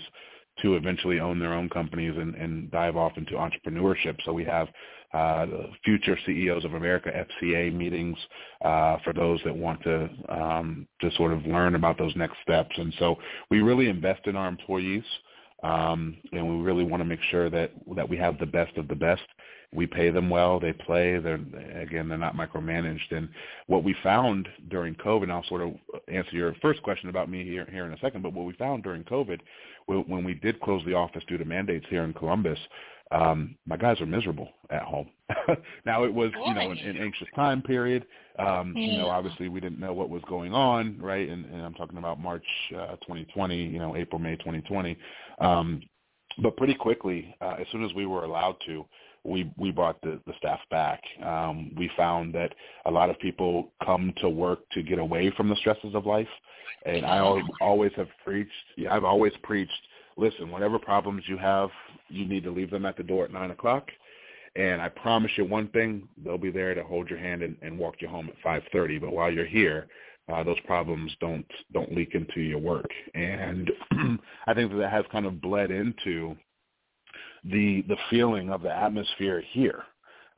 [0.61, 4.17] to eventually own their own companies and, and dive off into entrepreneurship.
[4.23, 4.67] So we have
[5.15, 5.45] uh,
[5.85, 8.17] future CEOs of America FCA meetings
[8.63, 12.75] uh, for those that want to um, to sort of learn about those next steps.
[12.77, 13.15] And so
[13.49, 15.03] we really invest in our employees,
[15.63, 18.89] um, and we really want to make sure that that we have the best of
[18.89, 19.23] the best.
[19.73, 20.59] We pay them well.
[20.59, 21.17] They play.
[21.17, 21.39] They're
[21.79, 23.11] again, they're not micromanaged.
[23.11, 23.29] And
[23.67, 25.73] what we found during COVID, and I'll sort of
[26.09, 28.21] answer your first question about me here here in a second.
[28.21, 29.39] But what we found during COVID,
[29.87, 32.59] when we did close the office due to mandates here in Columbus,
[33.11, 35.09] um, my guys are miserable at home.
[35.85, 38.05] now it was, you know, an, an anxious time period.
[38.39, 38.91] Um, yeah.
[38.91, 41.29] You know, obviously we didn't know what was going on, right?
[41.29, 44.97] And, and I'm talking about March uh, 2020, you know, April, May 2020.
[45.39, 45.81] Um,
[46.41, 48.85] but pretty quickly, uh, as soon as we were allowed to,
[49.23, 51.01] we we brought the, the staff back.
[51.23, 52.53] Um, we found that
[52.85, 56.27] a lot of people come to work to get away from the stresses of life,
[56.85, 58.51] and I always, always have preached.
[58.89, 59.71] I've always preached
[60.17, 61.69] listen, whatever problems you have,
[62.09, 63.89] you need to leave them at the door at 9 o'clock.
[64.55, 67.77] And I promise you one thing, they'll be there to hold your hand and, and
[67.77, 68.41] walk you home at
[68.73, 69.01] 5.30.
[69.01, 69.87] But while you're here,
[70.31, 72.89] uh, those problems don't don't leak into your work.
[73.13, 73.69] And
[74.47, 76.35] I think that, that has kind of bled into
[77.43, 79.83] the the feeling of the atmosphere here.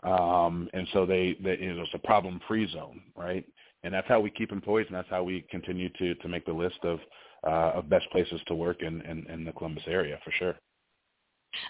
[0.04, 3.44] Um, and so they, they you know, it's a problem-free zone, right?
[3.84, 6.54] And that's how we keep employees, and that's how we continue to to make the
[6.54, 7.00] list of
[7.48, 10.56] uh, of best places to work in, in, in the Columbus area for sure.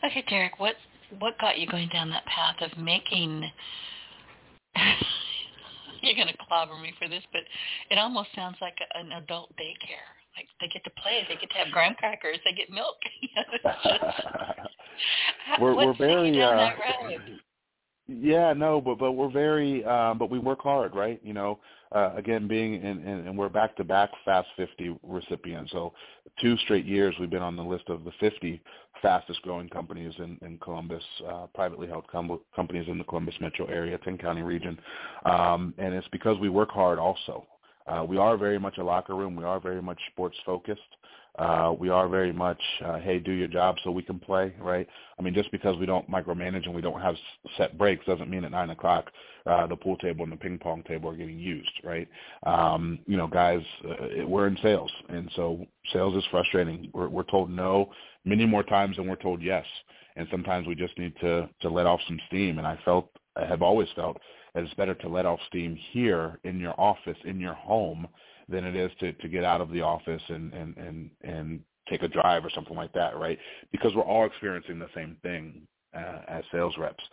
[0.03, 0.75] Okay, Deryck, what
[1.19, 3.49] what got you going down that path of making?
[6.01, 7.41] you're going to clobber me for this, but
[7.89, 10.07] it almost sounds like an adult daycare.
[10.35, 12.97] Like they get to play, they get to have graham crackers, they get milk.
[15.61, 16.69] we're we're very uh,
[18.07, 21.19] Yeah, no, but but we're very, um, but we work hard, right?
[21.23, 21.59] You know,
[21.91, 25.71] uh, again, being in, in, and we're back to back Fast 50 recipients.
[25.71, 25.93] So
[26.41, 28.61] two straight years we've been on the list of the 50
[29.01, 33.67] fastest growing companies in, in Columbus, uh, privately held com- companies in the Columbus metro
[33.67, 34.77] area, 10 county region,
[35.25, 36.99] um, and it's because we work hard.
[36.99, 37.45] Also,
[37.87, 39.35] uh, we are very much a locker room.
[39.35, 40.81] We are very much sports focused.
[41.37, 44.87] Uh, we are very much, uh, hey, do your job so we can play, right?
[45.19, 47.15] I mean, just because we don't micromanage and we don't have
[47.57, 49.11] set breaks doesn't mean at nine o'clock
[49.45, 52.07] uh, the pool table and the ping pong table are getting used, right?
[52.43, 56.89] Um, you know, guys, uh, we're in sales, and so sales is frustrating.
[56.93, 57.91] We're, we're told no
[58.25, 59.65] many more times than we're told yes,
[60.15, 62.57] and sometimes we just need to to let off some steam.
[62.57, 64.17] And I felt, I have always felt
[64.57, 68.07] that it's better to let off steam here in your office, in your home
[68.49, 72.01] than it is to to get out of the office and and and and take
[72.01, 73.37] a drive or something like that, right?
[73.71, 75.61] Because we're all experiencing the same thing
[75.95, 77.03] uh, as sales reps.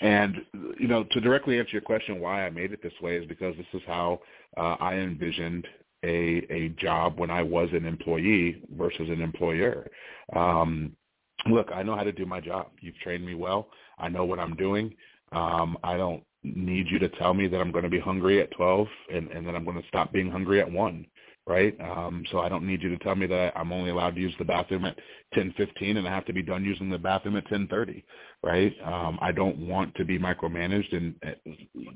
[0.00, 0.36] And
[0.80, 3.54] you know, to directly answer your question, why I made it this way is because
[3.58, 4.20] this is how
[4.56, 5.66] uh, I envisioned
[6.04, 9.90] a a job when I was an employee versus an employer.
[10.34, 10.96] Um,
[11.50, 12.68] look, I know how to do my job.
[12.80, 13.68] You've trained me well.
[13.98, 14.94] I know what I'm doing.
[15.32, 18.50] Um, I don't need you to tell me that I'm going to be hungry at
[18.52, 21.06] 12 and, and then I'm going to stop being hungry at 1,
[21.46, 21.76] right?
[21.80, 24.34] Um, so I don't need you to tell me that I'm only allowed to use
[24.38, 24.98] the bathroom at
[25.34, 28.04] 10:15 and I have to be done using the bathroom at 10:30,
[28.42, 28.74] right?
[28.84, 31.14] Um, I don't want to be micromanaged and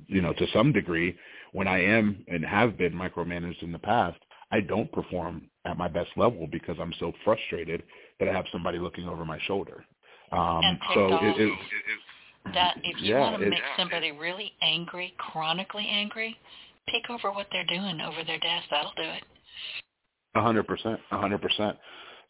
[0.06, 1.16] you know to some degree
[1.52, 4.18] when I am and have been micromanaged in the past,
[4.50, 7.82] I don't perform at my best level because I'm so frustrated
[8.18, 9.84] that I have somebody looking over my shoulder.
[10.32, 11.52] Um, so it, it, it,
[12.54, 16.36] that if you yeah, want to make somebody really angry, chronically angry,
[16.86, 18.66] pick over what they're doing over their desk.
[18.70, 19.22] That'll do it.
[20.34, 21.76] A hundred percent, a hundred percent.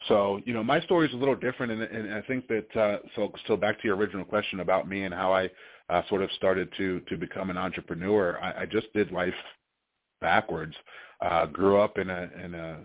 [0.06, 2.98] So you know, my story is a little different, and, and I think that uh,
[3.16, 3.32] so.
[3.46, 5.50] So back to your original question about me and how I
[5.90, 8.38] uh, sort of started to to become an entrepreneur.
[8.40, 9.34] I, I just did life
[10.20, 10.74] backwards.
[11.20, 12.78] Uh, grew up in a in a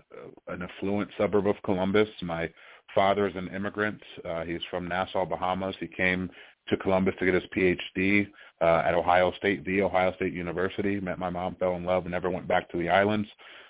[0.48, 2.10] an affluent suburb of Columbus.
[2.24, 2.50] My
[2.94, 4.02] father is an immigrant.
[4.24, 5.76] Uh, he's from Nassau, Bahamas.
[5.80, 6.30] He came
[6.70, 8.28] to Columbus to get his PhD
[8.62, 11.00] uh, at Ohio State, the Ohio State University.
[11.00, 13.28] Met my mom, fell in love, never went back to the islands.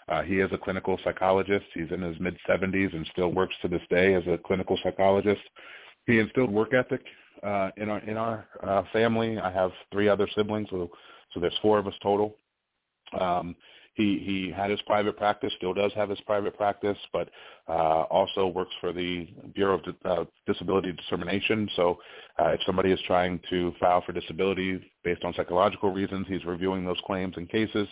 [0.10, 1.66] Uh, he is a clinical psychologist.
[1.74, 5.42] He's in his mid 70s and still works to this day as a clinical psychologist.
[6.06, 7.02] He instilled work ethic
[7.42, 9.40] uh, in our in our uh, family.
[9.40, 10.92] I have three other siblings, so
[11.34, 12.36] so there's four of us total.
[13.20, 13.56] Um,
[13.96, 17.30] he he had his private practice, still does have his private practice, but
[17.68, 21.70] uh, also works for the Bureau of uh, Disability Determination.
[21.76, 22.00] So
[22.40, 26.86] uh, if somebody is trying to file for disability based on psychological reasons, he's reviewing
[26.86, 27.88] those claims and cases.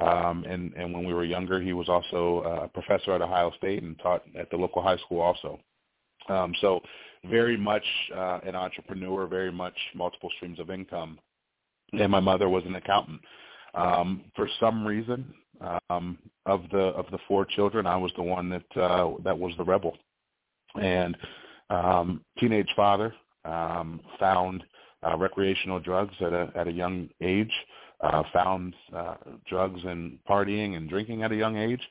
[0.00, 3.82] Um, and and when we were younger, he was also a professor at Ohio State
[3.82, 5.60] and taught at the local high school also.
[6.28, 6.80] Um, so
[7.28, 7.84] very much
[8.16, 11.18] uh, an entrepreneur, very much multiple streams of income.
[11.92, 13.20] And my mother was an accountant.
[13.74, 18.48] Um, for some reason, um, of the of the four children, I was the one
[18.50, 19.96] that uh, that was the rebel,
[20.80, 21.16] and
[21.70, 24.64] um, teenage father um, found
[25.06, 27.52] uh, recreational drugs at a at a young age,
[28.00, 29.14] uh, found uh,
[29.48, 31.82] drugs and partying and drinking at a young age,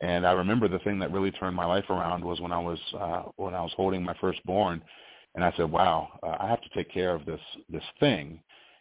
[0.00, 2.78] and I remember the thing that really turned my life around was when I was
[2.98, 4.82] uh, when I was holding my firstborn,
[5.34, 8.40] and I said, "Wow, uh, I have to take care of this this thing."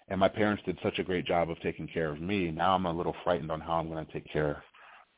[0.10, 2.52] And my parents did such a great job of taking care of me.
[2.52, 4.63] Now I'm a little frightened on how I'm going to take care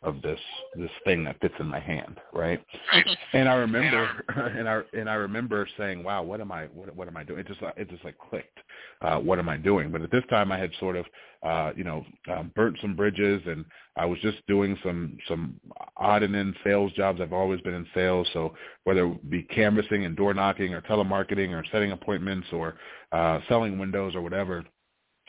[0.02, 0.40] of this
[0.76, 2.64] this thing that fits in my hand, right?
[3.34, 6.66] and I remember, and I and I remember saying, "Wow, what am I?
[6.68, 8.58] What, what am I doing?" It just it just like clicked.
[9.02, 9.92] Uh, what am I doing?
[9.92, 11.06] But at this time, I had sort of,
[11.44, 13.66] uh, you know, um, burnt some bridges, and
[13.98, 15.60] I was just doing some some
[15.98, 17.20] odd and end sales jobs.
[17.20, 18.54] I've always been in sales, so
[18.86, 22.76] whether it be canvassing and door knocking, or telemarketing, or setting appointments, or
[23.12, 24.64] uh, selling windows, or whatever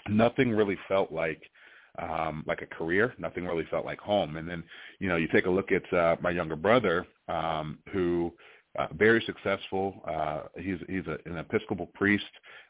[0.09, 1.43] nothing really felt like
[1.99, 3.15] um like a career.
[3.19, 4.37] Nothing really felt like home.
[4.37, 4.63] And then
[4.99, 8.33] you know you take a look at uh my younger brother um who
[8.79, 10.03] uh, very successful.
[10.07, 12.25] Uh he's he's a, an episcopal priest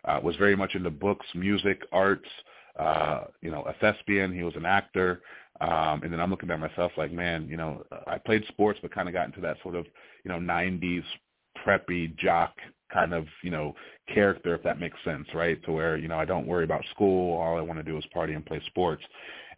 [0.07, 2.29] uh was very much into books music arts
[2.79, 4.35] uh you know a thespian.
[4.35, 5.23] He was an actor.
[5.61, 8.95] Um and then i'm looking at myself like man you know i played sports but
[8.95, 9.85] kind of got into that sort of
[10.25, 11.05] you know 90s
[11.65, 12.55] preppy jock
[12.93, 13.75] kind of you know
[14.13, 15.63] character if that makes sense right?
[15.65, 17.39] To where you know i don't worry about school.
[17.41, 19.03] All i want to do is party and play sports.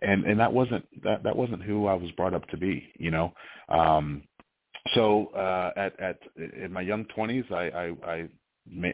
[0.03, 3.11] And and that wasn't that that wasn't who i was brought up to be you
[3.11, 3.33] know?
[3.69, 4.23] Um
[4.95, 6.19] so uh at at
[6.65, 8.29] in my young 20s i i i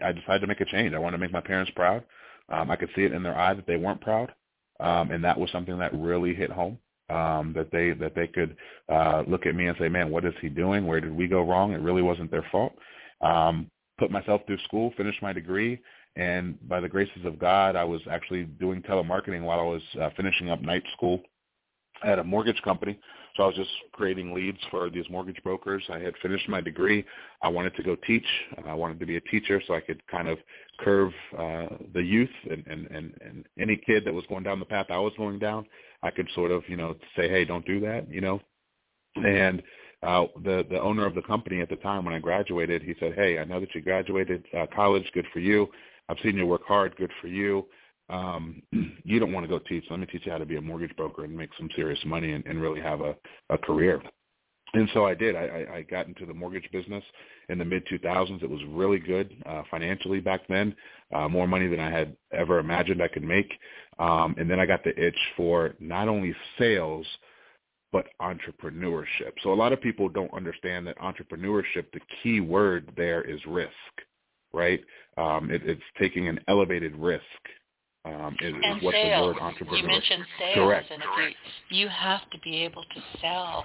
[0.05, 0.95] i decided to make a change.
[0.95, 2.05] I wanted to make my parents proud.
[2.51, 4.33] Um i could see it in their eye that they weren't proud.
[4.81, 6.79] Um and that was something that really hit home
[7.11, 8.57] um that they that they could
[8.93, 10.87] uh look at me and say man what is he doing?
[10.87, 11.73] Where did we go wrong?
[11.73, 12.75] It really wasn't their fault.
[13.23, 15.81] Um put myself through school, finished my degree,
[16.17, 20.11] And by the graces of God, I was actually doing telemarketing while I was uh,
[20.17, 21.21] finishing up night school
[22.05, 22.99] at a mortgage company.
[23.37, 25.85] So I was just creating leads for these mortgage brokers.
[25.93, 27.05] I had finished my degree.
[27.41, 28.27] I wanted to go teach.
[28.67, 30.39] I wanted to be a teacher so I could kind of
[30.81, 34.65] curve uh, the youth and, and, and, and any kid that was going down the
[34.65, 35.67] path I was going down.
[36.03, 38.41] I could sort of, you know, say, hey, don't do that, you know.
[39.17, 39.63] And
[40.03, 43.15] uh, the the owner of the company at the time when I graduated, he said,
[43.15, 45.05] hey, I know that you graduated uh, college.
[45.13, 45.69] Good for you.
[46.09, 46.97] I've seen you work hard.
[46.97, 47.67] Good for you
[48.11, 48.63] um,
[49.05, 49.85] you don't want to go teach.
[49.91, 52.33] Let me teach you how to be a mortgage broker and make some serious money
[52.33, 53.15] and, and really have a,
[53.51, 54.03] a career.
[54.75, 55.35] And so I did.
[55.35, 57.03] I, I got into the mortgage business
[57.49, 58.43] in the mid 2000s.
[58.43, 60.75] It was really good uh, financially back then,
[61.15, 63.51] uh, more money than I had ever imagined I could make.
[63.99, 67.07] Um, and then I got the itch for not only sales,
[67.93, 69.33] but entrepreneurship.
[69.43, 73.73] So a lot of people don't understand that entrepreneurship, the key word there is risk,
[74.53, 74.81] right?
[75.17, 77.23] Um, it, it's taking an elevated risk
[78.05, 79.21] um, is, and is what sales.
[79.21, 79.77] the word entrepreneur.
[79.77, 80.91] You mentioned sales, Correct.
[80.91, 83.65] and you you have to be able to sell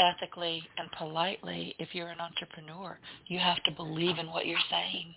[0.00, 2.98] ethically and politely if you're an entrepreneur.
[3.26, 5.14] You have to believe in what you're saying.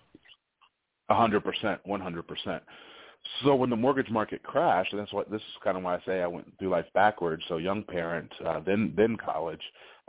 [1.09, 2.61] A hundred percent, one hundred percent.
[3.43, 6.01] So when the mortgage market crashed, and that's what this is kind of why I
[6.05, 7.43] say I went through life backwards.
[7.47, 9.61] So young parent, uh, then then college,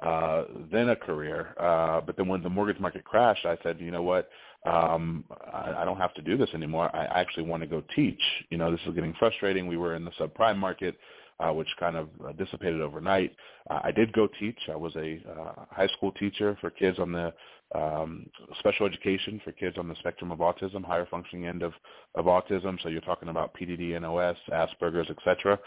[0.02, 1.54] uh, then a career.
[1.58, 4.28] Uh, but then when the mortgage market crashed, I said, you know what?
[4.66, 6.94] um, I, I don't have to do this anymore.
[6.94, 8.20] I actually want to go teach.
[8.50, 9.66] You know, this is getting frustrating.
[9.66, 10.96] We were in the subprime market,
[11.38, 13.34] uh, which kind of uh, dissipated overnight.
[13.70, 14.58] Uh, I did go teach.
[14.70, 17.32] I was a uh, high school teacher for kids on the
[17.74, 18.26] um,
[18.58, 21.72] special education for kids on the spectrum of autism, higher functioning end of,
[22.14, 22.80] of autism.
[22.82, 25.58] So you're talking about PDD, NOS, Asperger's, etc.,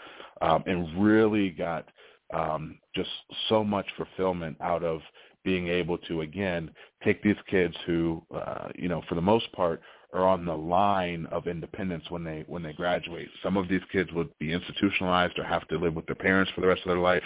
[0.42, 1.88] um, and really got
[2.32, 3.10] um, just
[3.48, 5.00] so much fulfillment out of
[5.44, 6.70] being able to again
[7.04, 9.80] take these kids who uh, you know for the most part
[10.14, 13.28] are on the line of independence when they when they graduate.
[13.42, 16.60] Some of these kids would be institutionalized or have to live with their parents for
[16.60, 17.24] the rest of their life.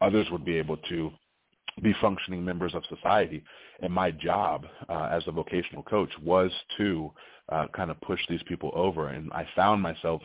[0.00, 1.10] Others would be able to
[1.82, 3.42] be functioning members of society.
[3.80, 7.12] And my job uh, as a vocational coach was to
[7.50, 9.08] uh, kind of push these people over.
[9.08, 10.22] And I found myself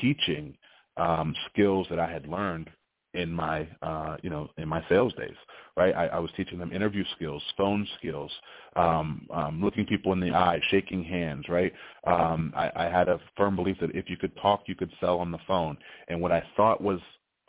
[0.00, 0.56] teaching
[0.96, 2.70] um, skills that I had learned
[3.14, 5.36] in my uh, you know in my sales days
[5.76, 8.30] right I, I was teaching them interview skills phone skills
[8.76, 11.72] um, um, looking people in the eye shaking hands right
[12.06, 15.20] um, I, I had a firm belief that if you could talk you could sell
[15.20, 17.00] on the phone and what I thought was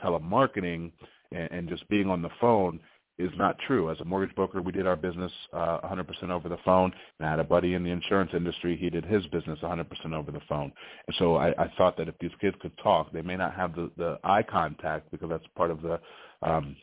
[0.04, 0.92] telemarketing
[1.32, 2.80] and, and just being on the phone
[3.18, 3.90] is not true.
[3.90, 6.92] As a mortgage broker, we did our business uh, 100% over the phone.
[7.20, 8.78] And I had a buddy in the insurance industry.
[8.78, 10.72] He did his business 100% over the phone.
[11.08, 13.76] And so I, I thought that if these kids could talk, they may not have
[13.76, 16.00] the, the eye contact because that's part of the
[16.42, 16.76] um,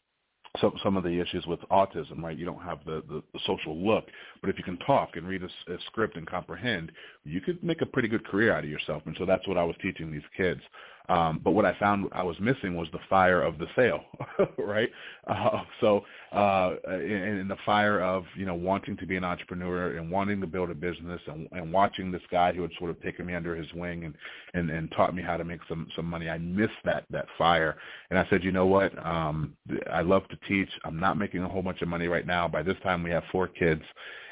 [0.61, 2.37] some some of the issues with autism, right?
[2.37, 4.05] You don't have the, the, the social look,
[4.41, 6.93] but if you can talk and read a, a script and comprehend,
[7.25, 9.03] you could make a pretty good career out of yourself.
[9.07, 10.61] And so that's what I was teaching these kids.
[11.09, 14.05] Um, but what I found I was missing was the fire of the sale,
[14.59, 14.89] right?
[15.27, 19.97] Uh, so uh, in, in the fire of you know wanting to be an entrepreneur
[19.97, 23.03] and wanting to build a business and, and watching this guy who had sort of
[23.03, 24.15] taken me under his wing and,
[24.55, 27.77] and and taught me how to make some some money, I missed that that fire.
[28.11, 28.97] And I said, you know what?
[29.05, 29.57] Um,
[29.93, 30.71] I love to teach.
[30.85, 32.47] I'm not making a whole bunch of money right now.
[32.47, 33.83] By this time, we have four kids,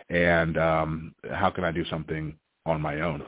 [0.08, 3.24] and um, how can I do something on my own?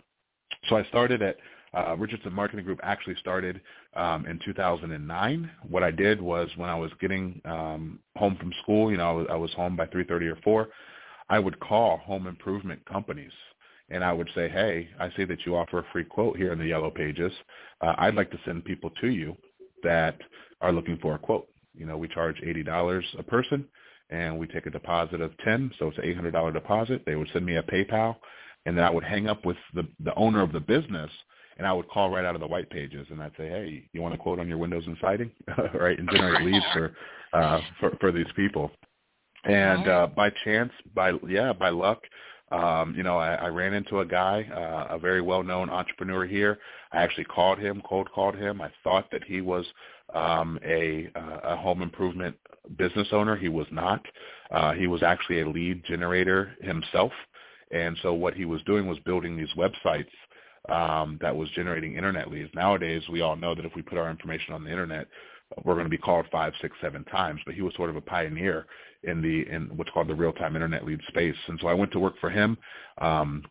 [0.68, 1.37] So I started at
[1.74, 3.61] uh, Richardson Marketing Group actually started
[3.94, 5.50] um, in 2009.
[5.68, 9.12] What I did was when I was getting um, home from school, you know, I
[9.12, 10.68] was, I was home by 3:30 or 4.
[11.30, 13.32] I would call home improvement companies
[13.88, 16.58] and I would say, hey, I see that you offer a free quote here in
[16.58, 17.32] the yellow pages.
[17.80, 19.37] Uh, I'd like to send people to you
[19.82, 20.18] that
[20.61, 21.48] are looking for a quote.
[21.74, 23.66] You know, we charge $80 a person
[24.11, 27.02] and we take a deposit of 10, so it's an $800 deposit.
[27.06, 28.16] They would send me a PayPal
[28.66, 31.11] and then I would hang up with the, the owner of the business
[31.58, 34.02] and I would call right out of the white pages, and I'd say, "Hey, you
[34.02, 35.30] want to quote on your windows and siding,
[35.74, 36.92] right?" And generate leads for
[37.32, 38.70] uh, for for these people.
[39.44, 42.02] And uh, by chance, by yeah, by luck,
[42.52, 46.58] um, you know, I, I ran into a guy, uh, a very well-known entrepreneur here.
[46.92, 48.60] I actually called him, cold called him.
[48.60, 49.64] I thought that he was
[50.14, 52.36] um, a, uh, a home improvement
[52.76, 53.36] business owner.
[53.36, 54.04] He was not.
[54.50, 57.12] Uh, he was actually a lead generator himself.
[57.70, 60.10] And so what he was doing was building these websites
[60.68, 62.50] um, that was generating internet leads.
[62.54, 65.08] Nowadays, we all know that if we put our information on the internet,
[65.65, 67.40] we're going to be called five, six, seven times.
[67.44, 68.67] But he was sort of a pioneer
[69.02, 71.37] in the in what's called the real-time internet lead space.
[71.48, 72.56] And so I went to work for him.
[72.98, 73.44] Um,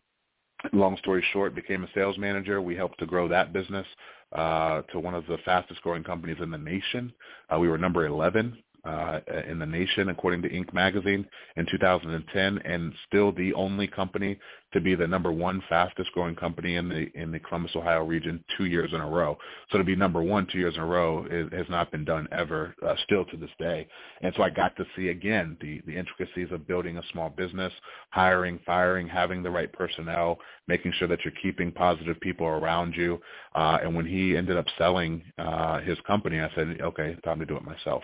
[0.72, 2.62] long story short, became a sales manager.
[2.62, 3.86] We helped to grow that business
[4.32, 7.12] uh, to one of the fastest growing companies in the nation.
[7.52, 10.72] Uh, we were number 11 uh, in the nation, according to Inc.
[10.72, 14.38] magazine in 2010, and still the only company
[14.72, 18.42] to be the number one fastest growing company in the in the Columbus, Ohio region
[18.56, 19.36] two years in a row.
[19.70, 22.28] So to be number one two years in a row is, has not been done
[22.32, 23.86] ever, uh, still to this day.
[24.22, 27.72] And so I got to see again the the intricacies of building a small business,
[28.10, 33.20] hiring, firing, having the right personnel, making sure that you're keeping positive people around you.
[33.54, 37.46] Uh, and when he ended up selling uh, his company, I said, okay, time to
[37.46, 38.02] do it myself.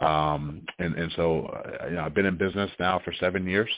[0.00, 3.70] Um, and and so uh, you know, I've been in business now for seven years.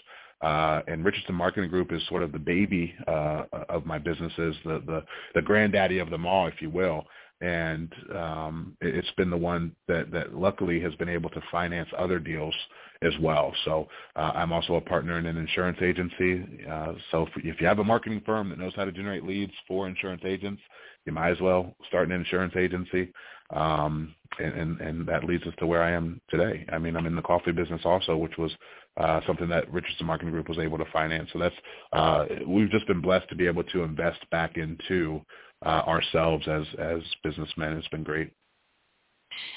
[0.43, 4.83] Uh, and Richardson Marketing Group is sort of the baby uh, of my businesses, the,
[4.87, 7.05] the the granddaddy of them all, if you will.
[7.41, 12.19] And um, it's been the one that, that luckily has been able to finance other
[12.19, 12.55] deals
[13.03, 13.55] as well.
[13.65, 16.45] So uh, I'm also a partner in an insurance agency.
[16.71, 19.53] Uh, so if, if you have a marketing firm that knows how to generate leads
[19.67, 20.61] for insurance agents,
[21.07, 23.11] you might as well start an insurance agency.
[23.55, 26.65] Um, and, and, and that leads us to where I am today.
[26.71, 28.53] I mean, I'm in the coffee business also, which was
[28.97, 31.31] uh, something that Richardson Marketing Group was able to finance.
[31.33, 31.55] So that's
[31.93, 35.23] uh, we've just been blessed to be able to invest back into
[35.65, 37.73] uh, ourselves as as businessmen.
[37.77, 38.33] It's been great.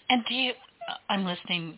[0.09, 0.53] And do you?
[1.09, 1.77] I'm listening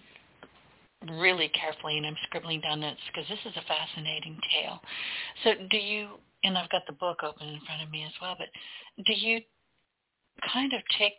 [1.20, 4.80] really carefully, and I'm scribbling down notes because this is a fascinating tale.
[5.44, 6.10] So do you?
[6.44, 8.36] And I've got the book open in front of me as well.
[8.38, 8.48] But
[9.06, 9.40] do you
[10.52, 11.14] kind of take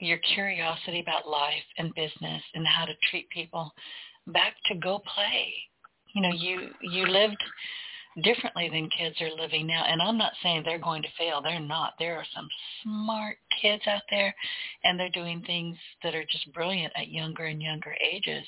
[0.00, 3.72] your curiosity about life and business and how to treat people
[4.28, 5.52] back to go play.
[6.14, 7.42] You know, you you lived
[8.22, 9.84] differently than kids are living now.
[9.86, 11.42] And I'm not saying they're going to fail.
[11.42, 11.94] They're not.
[11.98, 12.48] There are some
[12.82, 14.34] smart kids out there
[14.84, 18.46] and they're doing things that are just brilliant at younger and younger ages.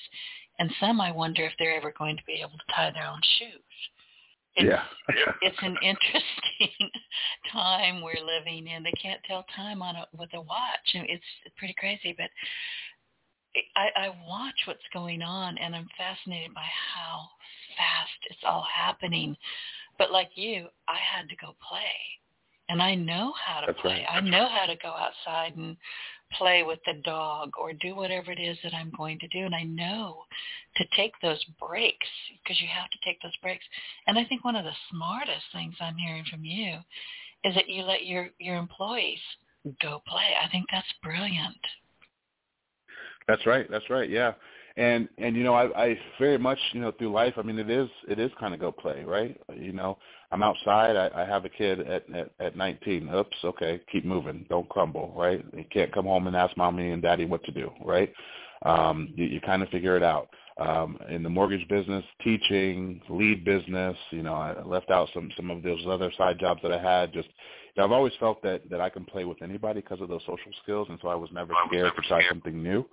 [0.58, 3.20] And some I wonder if they're ever going to be able to tie their own
[3.38, 3.60] shoes.
[4.58, 5.32] It's, yeah.
[5.42, 6.90] it's an interesting
[7.52, 8.82] time we're living in.
[8.82, 10.94] They can't tell time on a with a watch.
[10.94, 11.24] And it's
[11.58, 12.30] pretty crazy, but
[13.76, 16.64] I, I watch what's going on and I'm fascinated by
[16.94, 17.28] how
[17.76, 19.36] fast it's all happening.
[19.98, 21.90] But like you, I had to go play.
[22.68, 24.04] And I know how to That's play.
[24.08, 24.16] Right.
[24.16, 25.76] I know how to go outside and
[26.32, 29.44] play with the dog or do whatever it is that I'm going to do.
[29.44, 30.24] And I know
[30.76, 32.08] to take those breaks
[32.42, 33.64] because you have to take those breaks.
[34.06, 36.78] And I think one of the smartest things I'm hearing from you
[37.44, 39.20] is that you let your, your employees
[39.80, 40.34] go play.
[40.42, 41.56] I think that's brilliant.
[43.28, 43.70] That's right.
[43.70, 44.10] That's right.
[44.10, 44.32] Yeah.
[44.76, 47.70] And and you know I, I very much you know through life I mean it
[47.70, 49.38] is it is kind of go play right?
[49.54, 49.96] You know
[50.30, 54.44] I'm outside I, I have a kid at, at at 19 oops okay keep moving.
[54.50, 55.42] Don't crumble right?
[55.56, 58.12] You can't come home and ask mommy and daddy what to do right?
[58.66, 60.28] Um you, you kind of figure it out.
[60.58, 65.50] Um in the mortgage business teaching lead business you know I left out some some
[65.50, 67.14] of those other side jobs that I had.
[67.14, 70.10] Just you know, I've always felt that that I can play with anybody because of
[70.10, 72.84] those social skills and so I was never scared to try something new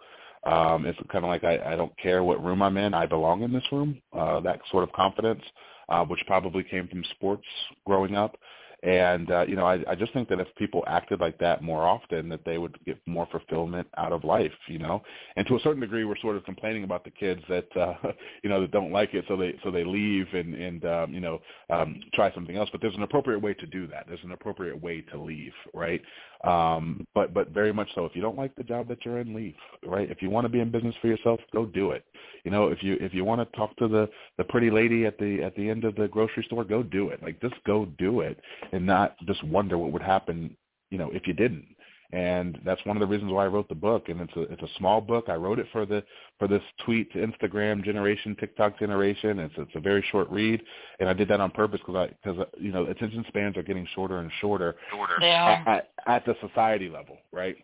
[0.45, 2.93] um, it's kind of like I, I don't care what room I'm in.
[2.93, 4.01] I belong in this room.
[4.17, 5.41] Uh, that sort of confidence,
[5.89, 7.45] uh, which probably came from sports
[7.85, 8.37] growing up.
[8.83, 11.87] And uh, you know, I, I just think that if people acted like that more
[11.87, 14.51] often, that they would get more fulfillment out of life.
[14.67, 15.01] You know,
[15.37, 17.93] and to a certain degree, we're sort of complaining about the kids that uh,
[18.43, 21.21] you know that don't like it, so they so they leave and and um, you
[21.21, 21.39] know
[21.69, 22.67] um, try something else.
[22.73, 24.03] But there's an appropriate way to do that.
[24.05, 26.01] There's an appropriate way to leave, right?
[26.43, 28.05] Um, but but very much so.
[28.05, 29.55] If you don't like the job that you're in, leave.
[29.85, 30.11] Right?
[30.11, 32.03] If you want to be in business for yourself, go do it.
[32.43, 35.17] You know, if you if you want to talk to the the pretty lady at
[35.17, 37.23] the at the end of the grocery store, go do it.
[37.23, 38.39] Like just go do it,
[38.73, 40.55] and not just wonder what would happen.
[40.91, 41.65] You know, if you didn't
[42.13, 44.07] and that's one of the reasons why I wrote the book.
[44.07, 45.25] And it's a it's a small book.
[45.29, 46.03] I wrote it for the
[46.37, 49.39] for this tweet to Instagram generation, TikTok generation.
[49.39, 50.61] It's it's a very short read,
[50.99, 53.87] and I did that on purpose because I because you know attention spans are getting
[53.95, 54.75] shorter and shorter.
[54.91, 55.15] Shorter.
[55.19, 55.67] They are.
[55.67, 57.55] At, at the society level, right?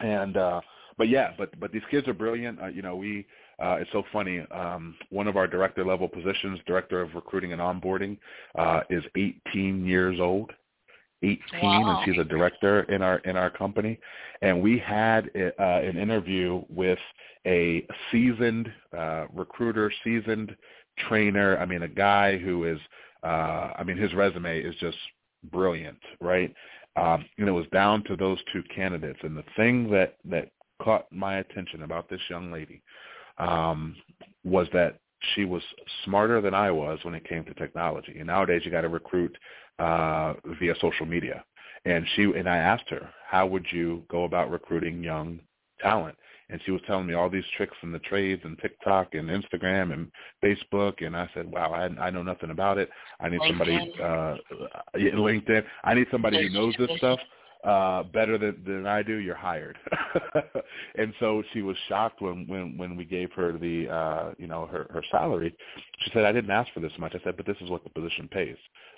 [0.00, 0.62] And uh,
[0.96, 2.62] but yeah, but but these kids are brilliant.
[2.62, 3.26] Uh, you know, we
[3.62, 4.40] uh, it's so funny.
[4.50, 8.16] Um, one of our director level positions, director of recruiting and onboarding,
[8.58, 10.52] uh, is 18 years old.
[11.24, 11.96] 18 wow.
[11.96, 13.98] and she's a director in our in our company
[14.42, 16.98] and we had uh, an interview with
[17.46, 20.54] a seasoned uh, recruiter seasoned
[21.08, 22.78] trainer i mean a guy who is
[23.22, 24.98] uh, i mean his resume is just
[25.50, 26.54] brilliant right
[26.96, 30.50] um, and it was down to those two candidates and the thing that that
[30.82, 32.82] caught my attention about this young lady
[33.38, 33.96] um,
[34.44, 34.98] was that
[35.34, 35.62] she was
[36.04, 38.16] smarter than I was when it came to technology.
[38.18, 39.36] And nowadays you got to recruit
[39.78, 41.44] uh, via social media.
[41.84, 45.40] And she and I asked her, how would you go about recruiting young
[45.80, 46.16] talent?
[46.50, 49.92] And she was telling me all these tricks and the trades and TikTok and Instagram
[49.92, 50.10] and
[50.44, 51.04] Facebook.
[51.04, 52.90] And I said, wow, I, I know nothing about it.
[53.20, 54.36] I need somebody, uh,
[54.94, 55.64] LinkedIn.
[55.84, 57.18] I need somebody who knows this stuff.
[57.64, 59.78] Uh, better than, than I do, you're hired.
[60.96, 64.66] and so she was shocked when, when, when we gave her the, uh, you know,
[64.66, 65.54] her, her salary.
[66.00, 67.14] She said, I didn't ask for this much.
[67.14, 68.56] I said, but this is what the position pays.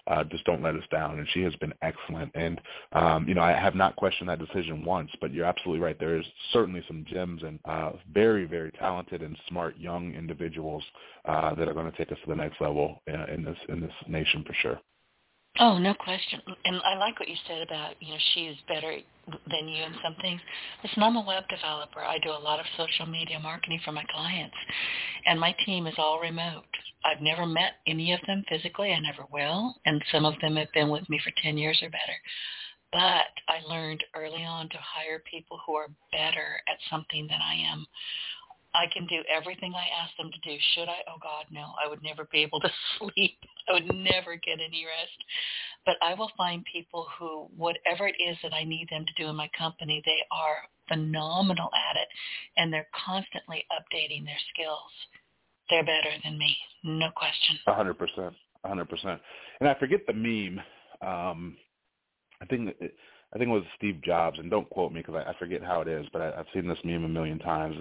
[0.09, 1.19] Uh, just don't let us down.
[1.19, 2.31] And she has been excellent.
[2.35, 2.61] And,
[2.93, 5.99] um, you know, I have not questioned that decision once, but you're absolutely right.
[5.99, 10.83] There is certainly some gems and uh, very, very talented and smart young individuals
[11.25, 13.81] uh, that are going to take us to the next level in, in this in
[13.81, 14.81] this nation for sure.
[15.59, 16.41] Oh, no question.
[16.65, 20.15] And I like what you said about, you know, she's better than you in some
[20.21, 20.41] things.
[20.83, 22.01] Listen, I'm a web developer.
[22.01, 24.57] I do a lot of social media marketing for my clients.
[25.25, 26.65] And my team is all remote.
[27.05, 28.93] I've never met any of them physically.
[28.93, 29.75] I never will.
[29.87, 32.19] And some of them have been with me for 10 years or better.
[32.93, 37.55] But I learned early on to hire people who are better at something than I
[37.55, 37.87] am
[38.77, 40.57] I can do everything I ask them to do.
[40.75, 41.01] Should I?
[41.09, 41.73] Oh God, no.
[41.83, 43.39] I would never be able to sleep.
[43.69, 45.19] I would never get any rest.
[45.87, 49.31] But I will find people who, whatever it is that I need them to do
[49.31, 50.59] in my company, they are
[50.89, 52.09] phenomenal at it,
[52.57, 54.91] and they're constantly updating their skills.
[55.71, 57.59] They're better than me, no question.
[57.67, 59.21] A hundred percent, a hundred percent.
[59.61, 60.61] And I forget the meme.
[61.01, 61.57] Um,
[62.41, 62.85] I think that.
[62.85, 62.97] It,
[63.35, 65.81] I think it was Steve Jobs, and don't quote me because I, I forget how
[65.81, 67.77] it is, but I, I've seen this meme a million times.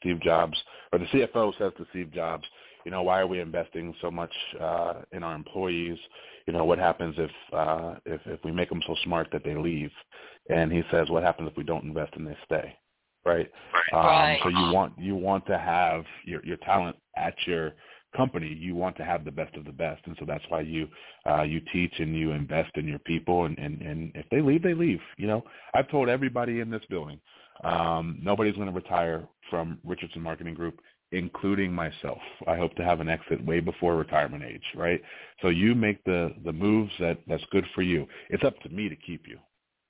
[0.00, 0.56] Steve Jobs,
[0.92, 2.44] or the CFO says to Steve Jobs,
[2.84, 5.98] you know, why are we investing so much uh, in our employees?
[6.46, 9.56] You know, what happens if uh, if if we make them so smart that they
[9.56, 9.90] leave?
[10.48, 12.76] And he says, what happens if we don't invest and they stay?
[13.24, 13.50] Right.
[13.92, 14.36] right.
[14.36, 17.72] Um, so you want you want to have your your talent at your
[18.16, 20.88] company, you want to have the best of the best, and so that's why you
[21.28, 23.44] uh, you teach and you invest in your people.
[23.44, 25.00] And, and and if they leave, they leave.
[25.16, 25.44] You know,
[25.74, 27.20] I've told everybody in this building,
[27.64, 30.80] um, nobody's going to retire from Richardson Marketing Group,
[31.12, 32.18] including myself.
[32.46, 34.64] I hope to have an exit way before retirement age.
[34.74, 35.00] Right.
[35.42, 38.06] So you make the the moves that that's good for you.
[38.30, 39.38] It's up to me to keep you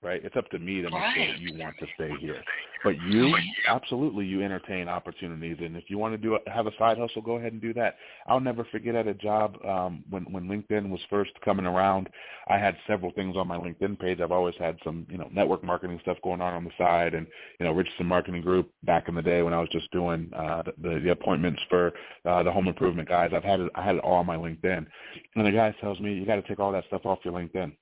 [0.06, 0.24] right?
[0.24, 1.14] It's up to me to make right.
[1.16, 2.42] sure that you want to stay here.
[2.84, 3.34] But you,
[3.68, 7.20] absolutely, you entertain opportunities, and if you want to do a, have a side hustle,
[7.20, 7.96] go ahead and do that.
[8.28, 12.08] I'll never forget at a job um, when when LinkedIn was first coming around.
[12.48, 14.20] I had several things on my LinkedIn page.
[14.20, 17.26] I've always had some, you know, network marketing stuff going on on the side, and
[17.58, 20.62] you know, Richardson Marketing Group back in the day when I was just doing uh,
[20.80, 21.92] the, the appointments for
[22.24, 23.32] uh, the home improvement guys.
[23.34, 24.86] I've had it, I had it all on my LinkedIn,
[25.34, 27.72] and the guy tells me you got to take all that stuff off your LinkedIn.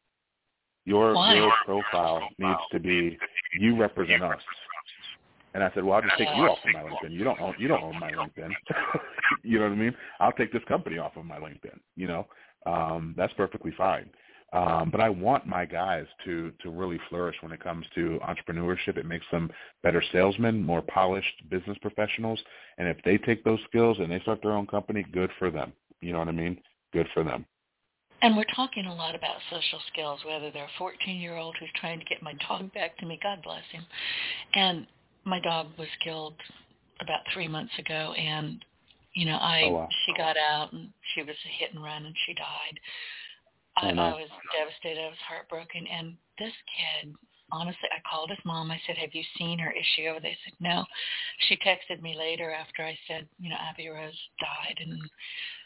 [0.85, 3.19] Your your profile needs to be
[3.59, 4.41] you represent us.
[5.55, 7.13] And I said, well, I'll just take you off of my LinkedIn.
[7.13, 8.51] You don't own you don't own my LinkedIn.
[9.45, 9.95] you know what I mean?
[10.21, 11.79] I'll take this company off of my LinkedIn.
[11.97, 12.27] You know,
[12.67, 14.11] um, that's perfectly fine.
[14.53, 18.97] Um, but I want my guys to to really flourish when it comes to entrepreneurship.
[18.97, 19.51] It makes them
[19.83, 22.41] better salesmen, more polished business professionals.
[22.79, 25.73] And if they take those skills and they start their own company, good for them.
[26.01, 26.61] You know what I mean?
[26.93, 27.47] Good for them.
[28.25, 32.07] And we're talking a lot about social skills, whether they're a 14-year-old who's trying to
[32.07, 33.85] get my dog back to me, God bless him.
[34.55, 34.87] And
[35.25, 36.33] my dog was killed
[37.03, 38.65] about three months ago, and
[39.13, 39.89] you know, I oh, wow.
[40.07, 42.81] she got out and she was a hit and run, and she died.
[43.77, 44.03] I, oh.
[44.03, 45.05] I was devastated.
[45.05, 47.15] I was heartbroken, and this kid
[47.53, 48.71] honestly, I called his mom.
[48.71, 49.71] I said, have you seen her?
[49.71, 50.19] Is she over?
[50.19, 50.85] They said, no.
[51.49, 54.79] She texted me later after I said, you know, Abby Rose died.
[54.81, 54.99] And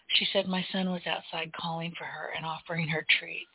[0.08, 3.46] she said my son was outside calling for her and offering her treats.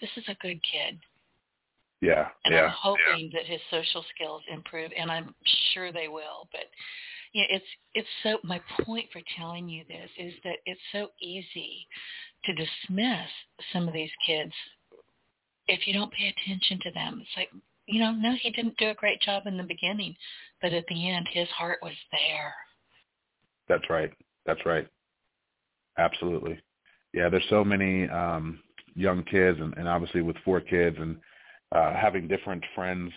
[0.00, 0.98] This is a good kid.
[2.00, 2.64] Yeah, and yeah.
[2.64, 3.38] I'm hoping yeah.
[3.38, 5.34] that his social skills improve, and I'm
[5.72, 6.48] sure they will.
[6.50, 6.64] But
[7.32, 7.64] you know, it's
[7.94, 8.38] it's so.
[8.42, 11.86] My point for telling you this is that it's so easy
[12.44, 13.28] to dismiss
[13.72, 14.52] some of these kids
[15.68, 17.20] if you don't pay attention to them.
[17.22, 17.50] It's like
[17.86, 20.16] you know, no, he didn't do a great job in the beginning,
[20.60, 22.54] but at the end, his heart was there.
[23.68, 24.10] That's right.
[24.44, 24.88] That's right.
[25.98, 26.60] Absolutely.
[27.12, 28.60] Yeah, there's so many um,
[28.94, 31.18] young kids, and, and obviously with four kids and
[31.74, 33.12] uh, having different friends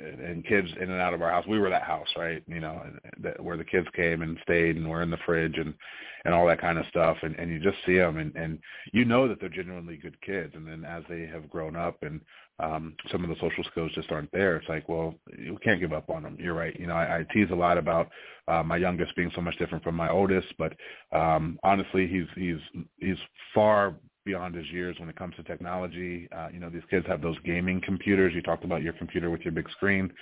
[0.00, 1.44] and kids in and out of our house.
[1.46, 2.42] We were that house, right?
[2.46, 2.82] You know,
[3.20, 5.74] that, where the kids came and stayed and were in the fridge and
[6.24, 7.16] and all that kind of stuff.
[7.22, 8.58] And and you just see them, and and
[8.92, 10.52] you know that they're genuinely good kids.
[10.54, 12.20] And then as they have grown up and
[12.60, 14.56] um, some of the social skills just aren't there.
[14.56, 16.36] It's like, well, you can't give up on them.
[16.38, 16.78] You're right.
[16.78, 18.08] You know, I, I tease a lot about
[18.46, 20.74] uh, my youngest being so much different from my oldest, but
[21.12, 23.16] um, honestly, he's he's he's
[23.54, 23.94] far
[24.24, 26.28] beyond his years when it comes to technology.
[26.36, 28.32] Uh, you know, these kids have those gaming computers.
[28.34, 30.12] You talked about your computer with your big screen.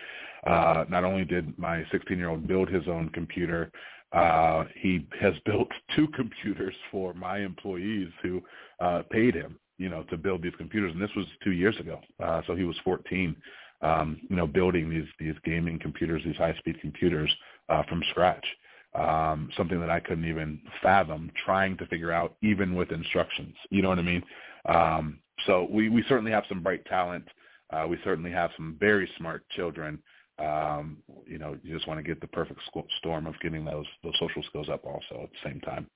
[0.47, 3.71] Uh, not only did my 16-year-old build his own computer,
[4.13, 8.43] uh, he has built two computers for my employees who
[8.81, 10.93] uh, paid him you know, to build these computers.
[10.93, 12.01] And this was two years ago.
[12.23, 13.35] Uh, so he was 14,
[13.81, 17.35] um, you know, building these, these gaming computers, these high-speed computers
[17.71, 18.45] uh, from scratch.
[18.93, 23.55] Um, something that I couldn't even fathom trying to figure out even with instructions.
[23.71, 24.23] You know what I mean?
[24.67, 27.25] Um, so we, we certainly have some bright talent
[27.73, 30.03] Uh, we certainly have some very smart children.
[30.39, 32.61] Um, you know, you just want to get the perfect
[32.99, 35.87] storm of getting those those social skills up also at the same time.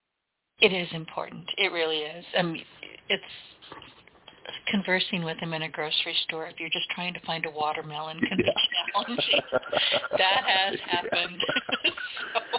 [0.61, 1.45] It is important.
[1.59, 2.24] It really is.
[2.38, 2.62] I mean,
[3.09, 3.24] it's
[4.68, 8.20] conversing with them in a grocery store if you're just trying to find a watermelon
[8.28, 8.45] can yeah.
[8.45, 8.53] be
[8.92, 9.40] challenging.
[10.18, 11.40] that has happened.
[12.34, 12.59] so,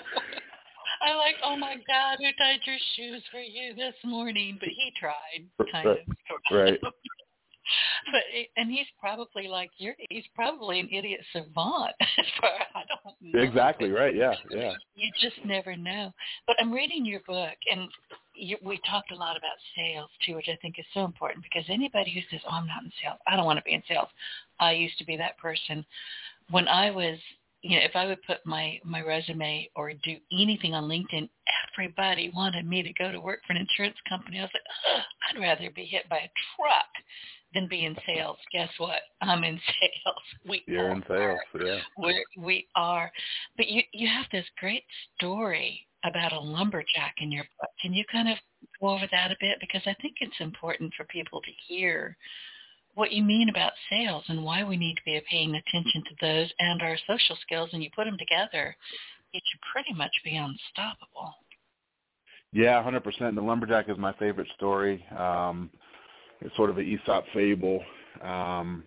[1.01, 4.57] I like, oh my God, who tied your shoes for you this morning?
[4.59, 5.99] But he tried, kind right.
[5.99, 6.55] of.
[6.55, 6.79] Right.
[8.11, 8.21] but
[8.57, 13.41] and he's probably like you're he's probably an idiot savant I don't know.
[13.41, 14.15] Exactly right.
[14.15, 14.73] Yeah, yeah.
[14.95, 16.13] You just never know.
[16.47, 17.89] But I'm reading your book, and
[18.35, 21.63] you, we talked a lot about sales too, which I think is so important because
[21.69, 23.19] anybody who says, "Oh, I'm not in sales.
[23.27, 24.09] I don't want to be in sales,"
[24.59, 25.85] I used to be that person.
[26.51, 27.17] When I was
[27.65, 31.27] you know, if I would put my my resume or do anything on LinkedIn,
[31.73, 34.37] everybody wanted me to go to work for an insurance company.
[34.37, 36.85] I was like, I'd rather be hit by a truck
[37.55, 38.37] than be in sales.
[38.53, 38.99] Guess what?
[39.21, 40.23] I'm in sales.
[40.47, 41.79] We You're in sales, yeah.
[41.97, 43.11] We're, we are.
[43.57, 44.83] But you you have this great
[45.15, 47.71] story about a lumberjack in your book.
[47.81, 48.37] Can you kind of
[48.79, 49.57] go over that a bit?
[49.59, 52.15] Because I think it's important for people to hear
[52.95, 56.51] what you mean about sales and why we need to be paying attention to those
[56.59, 58.75] and our social skills and you put them together,
[59.33, 61.33] it should pretty much be unstoppable.
[62.51, 63.35] Yeah, 100%.
[63.35, 65.05] The lumberjack is my favorite story.
[65.17, 65.69] Um,
[66.41, 67.83] it's sort of an Aesop fable.
[68.21, 68.83] Um,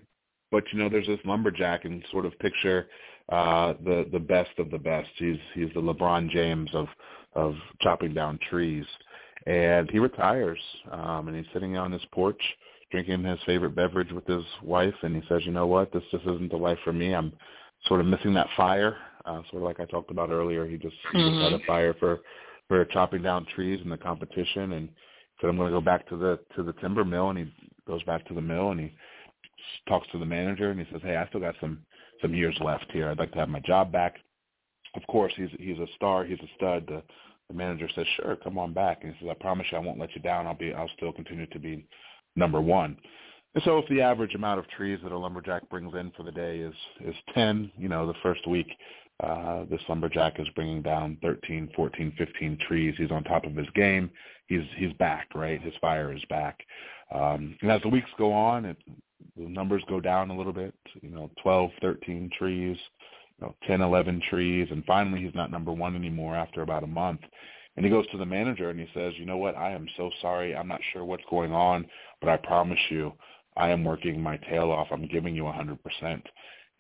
[0.51, 2.89] but you know, there's this lumberjack and sort of picture
[3.29, 5.11] uh, the the best of the best.
[5.17, 6.87] He's he's the LeBron James of
[7.35, 8.87] of chopping down trees,
[9.47, 10.59] and he retires
[10.91, 12.41] um, and he's sitting on his porch
[12.91, 15.93] drinking his favorite beverage with his wife, and he says, "You know what?
[15.93, 17.15] This just isn't the life for me.
[17.15, 17.33] I'm
[17.87, 20.67] sort of missing that fire." Uh, sort of like I talked about earlier.
[20.67, 21.67] He just, he just had a mm-hmm.
[21.67, 22.21] fire for
[22.67, 24.89] for chopping down trees in the competition, and
[25.41, 27.53] said, "I'm going to go back to the to the timber mill." And he
[27.87, 28.93] goes back to the mill, and he
[29.87, 31.85] talks to the manager, and he says, "Hey, I still got some
[32.23, 33.09] some years left here.
[33.09, 34.17] I'd like to have my job back."
[34.95, 36.25] Of course, he's he's a star.
[36.25, 36.87] He's a stud.
[36.87, 37.03] The,
[37.49, 39.99] the manager says, "Sure, come on back." And he says, "I promise you, I won't
[39.99, 40.47] let you down.
[40.47, 41.87] I'll be I'll still continue to be
[42.39, 42.97] number one.
[43.65, 46.59] So if the average amount of trees that a lumberjack brings in for the day
[46.59, 46.75] is
[47.05, 48.69] is 10, you know, the first week
[49.21, 52.95] uh, this lumberjack is bringing down 13, 14, 15 trees.
[52.97, 54.11] He's on top of his game.
[54.47, 55.61] He's he's back, right?
[55.61, 56.61] His fire is back.
[57.13, 58.77] Um, and as the weeks go on, it,
[59.37, 60.75] the numbers go down a little bit.
[61.03, 62.77] You know, 12, 13 trees,
[63.41, 66.89] you know, 10, 11 trees, and finally he's not number one anymore after about a
[66.89, 67.21] month.
[67.77, 70.11] And he goes to the manager and he says, you know what, I am so
[70.21, 70.55] sorry.
[70.55, 71.87] I'm not sure what's going on,
[72.21, 73.13] but I promise you,
[73.57, 74.89] I am working my tail off.
[74.91, 75.79] I'm giving you 100%.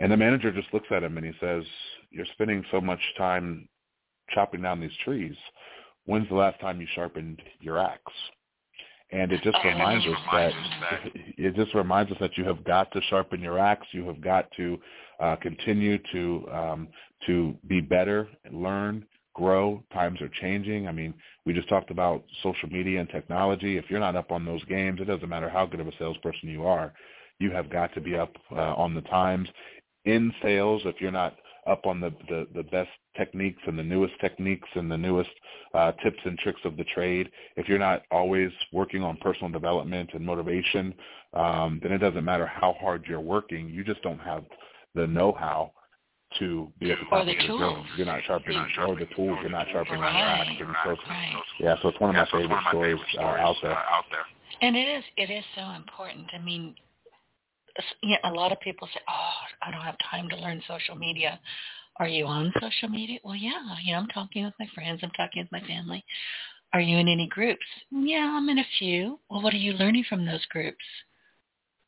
[0.00, 1.64] And the manager just looks at him and he says,
[2.10, 3.68] you're spending so much time
[4.30, 5.34] chopping down these trees.
[6.06, 8.12] When's the last time you sharpened your axe?
[9.10, 10.52] And it just reminds us that
[11.14, 13.86] it just reminds us that you have got to sharpen your axe.
[13.92, 14.78] You have got to
[15.20, 16.88] uh, continue to um,
[17.26, 19.04] to be better, learn,
[19.38, 19.82] grow.
[19.92, 20.88] Times are changing.
[20.88, 21.14] I mean,
[21.46, 23.76] we just talked about social media and technology.
[23.78, 26.48] If you're not up on those games, it doesn't matter how good of a salesperson
[26.48, 26.92] you are.
[27.38, 29.48] You have got to be up uh, on the times.
[30.04, 31.36] In sales, if you're not
[31.66, 35.30] up on the, the, the best techniques and the newest techniques and the newest
[35.74, 40.10] uh, tips and tricks of the trade, if you're not always working on personal development
[40.14, 40.92] and motivation,
[41.34, 43.68] um, then it doesn't matter how hard you're working.
[43.68, 44.44] You just don't have
[44.94, 45.72] the know-how
[46.38, 47.84] to be at the top of your game.
[47.96, 49.38] You're not sharpening, or the tools.
[49.40, 50.56] You're not sharpening right.
[50.58, 50.84] your axe.
[50.84, 51.42] so, right.
[51.58, 53.72] yeah, so it's one of my favorite my stories, uh, out there.
[53.72, 54.24] out there.
[54.60, 56.26] And it is, it is so important.
[56.34, 56.74] I mean,
[58.02, 60.96] you know, a lot of people say, "Oh, I don't have time to learn social
[60.96, 61.40] media."
[61.96, 63.18] Are you on social media?
[63.24, 63.60] Well, yeah.
[63.82, 65.00] You know, I'm talking with my friends.
[65.02, 66.04] I'm talking with my family.
[66.72, 67.64] Are you in any groups?
[67.90, 69.18] Yeah, I'm in a few.
[69.30, 70.84] Well, what are you learning from those groups?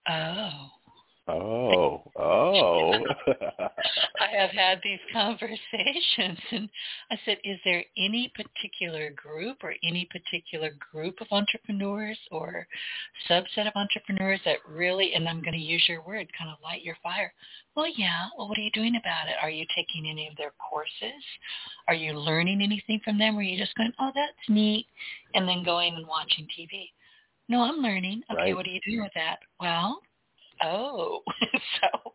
[0.08, 0.70] Oh,
[1.30, 2.92] Oh, oh.
[4.20, 6.68] I have had these conversations and
[7.10, 12.66] I said, is there any particular group or any particular group of entrepreneurs or
[13.28, 16.82] subset of entrepreneurs that really, and I'm going to use your word, kind of light
[16.82, 17.32] your fire?
[17.76, 18.26] Well, yeah.
[18.36, 19.36] Well, what are you doing about it?
[19.40, 21.22] Are you taking any of their courses?
[21.88, 23.36] Are you learning anything from them?
[23.36, 24.86] Or are you just going, oh, that's neat,
[25.34, 26.90] and then going and watching TV?
[27.48, 28.22] No, I'm learning.
[28.30, 28.56] Okay, right.
[28.56, 29.38] what are you doing with that?
[29.60, 30.00] Well,
[30.64, 31.20] oh,
[31.80, 32.12] so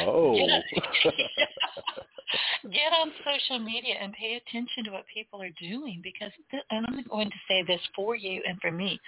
[0.00, 0.64] oh, get,
[2.72, 6.86] get on social media and pay attention to what people are doing because, th- and
[6.86, 9.00] I'm going to say this for you and for me,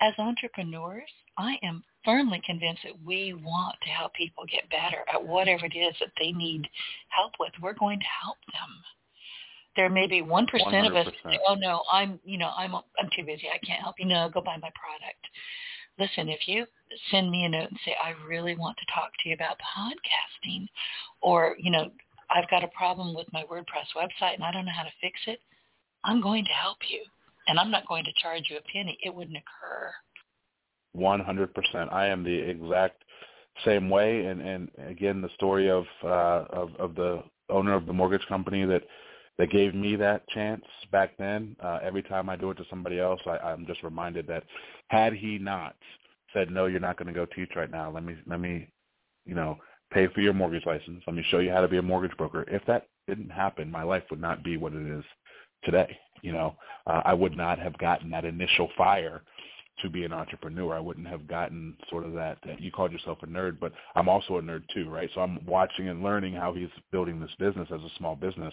[0.00, 5.24] as entrepreneurs, I am firmly convinced that we want to help people get better at
[5.24, 6.68] whatever it is that they need
[7.08, 7.52] help with.
[7.60, 8.70] We're going to help them
[9.76, 13.08] there may be one percent of us say, "Oh no, I'm you know I'm I'm
[13.16, 13.44] too busy.
[13.46, 15.24] I can't help you." No, go buy my product
[15.98, 16.66] listen, if you
[17.10, 20.66] send me a note and say, I really want to talk to you about podcasting,
[21.20, 21.90] or, you know,
[22.30, 25.18] I've got a problem with my WordPress website and I don't know how to fix
[25.26, 25.40] it,
[26.04, 27.02] I'm going to help you.
[27.46, 28.98] And I'm not going to charge you a penny.
[29.02, 29.90] It wouldn't occur.
[30.96, 31.92] 100%.
[31.92, 33.02] I am the exact
[33.64, 34.26] same way.
[34.26, 38.66] And, and again, the story of, uh, of, of the owner of the mortgage company
[38.66, 38.82] that
[39.38, 41.56] that gave me that chance back then.
[41.62, 44.44] Uh, every time I do it to somebody else, I, I'm just reminded that
[44.88, 45.76] had he not
[46.32, 47.90] said, "No, you're not going to go teach right now.
[47.90, 48.68] Let me let me,
[49.26, 49.58] you know,
[49.92, 51.02] pay for your mortgage license.
[51.06, 53.82] Let me show you how to be a mortgage broker." If that didn't happen, my
[53.82, 55.04] life would not be what it is
[55.64, 55.98] today.
[56.22, 56.56] You know,
[56.86, 59.22] uh, I would not have gotten that initial fire
[59.80, 60.74] to be an entrepreneur.
[60.74, 64.08] I wouldn't have gotten sort of that, that you called yourself a nerd, but I'm
[64.08, 65.08] also a nerd too, right?
[65.14, 68.52] So I'm watching and learning how he's building this business as a small business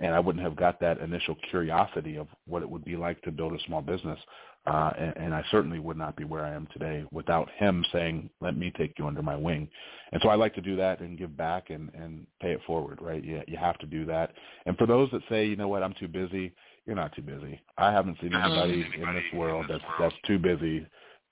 [0.00, 3.30] and I wouldn't have got that initial curiosity of what it would be like to
[3.30, 4.18] build a small business.
[4.64, 8.30] Uh, and, and I certainly would not be where I am today without him saying,
[8.40, 9.68] "Let me take you under my wing."
[10.12, 13.00] And so I like to do that and give back and and pay it forward,
[13.02, 13.24] right?
[13.24, 14.32] Yeah, you have to do that.
[14.66, 16.52] And for those that say, you know what, I'm too busy,
[16.86, 17.60] you're not too busy.
[17.76, 20.86] I haven't seen anybody in this world that's that's too busy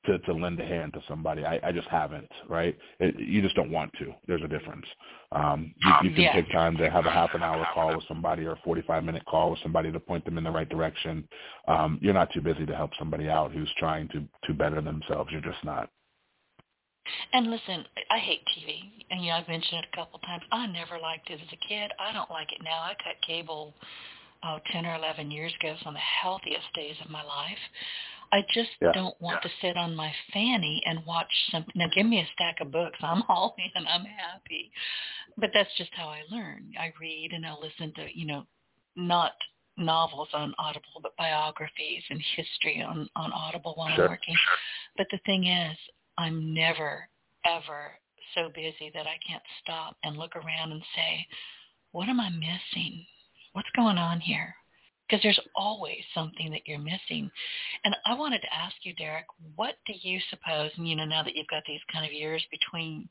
[0.07, 1.45] to to lend a hand to somebody.
[1.45, 2.77] I, I just haven't, right?
[2.99, 4.13] It, you just don't want to.
[4.27, 4.87] There's a difference.
[5.33, 6.33] Um, you, you can yeah.
[6.33, 9.25] take time to have a half an hour call with somebody or a 45 minute
[9.27, 11.29] call with somebody to point them in the right direction.
[11.69, 15.31] Um, you're not too busy to help somebody out who's trying to to better themselves.
[15.33, 15.91] You're just not.
[17.33, 20.43] And listen, I hate TV, and you know I've mentioned it a couple of times.
[20.53, 21.91] I never liked it as a kid.
[21.99, 22.81] I don't like it now.
[22.83, 23.75] I cut cable
[24.45, 25.73] oh, 10 or 11 years ago.
[25.73, 27.59] It's of the healthiest days of my life.
[28.33, 28.93] I just yeah.
[28.93, 31.73] don't want to sit on my fanny and watch something.
[31.75, 32.99] Now, give me a stack of books.
[33.03, 33.87] I'm all in.
[33.87, 34.71] I'm happy.
[35.37, 36.73] But that's just how I learn.
[36.79, 38.47] I read and I listen to, you know,
[38.97, 39.33] not
[39.77, 44.05] novels on Audible, but biographies and history on, on Audible while sure.
[44.05, 44.37] I'm working.
[44.97, 45.77] But the thing is,
[46.19, 47.09] I'm never,
[47.47, 47.93] ever
[48.35, 51.27] so busy that I can't stop and look around and say,
[51.93, 53.05] what am I missing?
[53.53, 54.55] What's going on here?
[55.11, 57.31] Because there's always something that you're missing.
[57.85, 59.25] And I wanted to ask you, Deryck,
[59.57, 62.45] what do you suppose, and you know, now that you've got these kind of years
[62.51, 63.09] between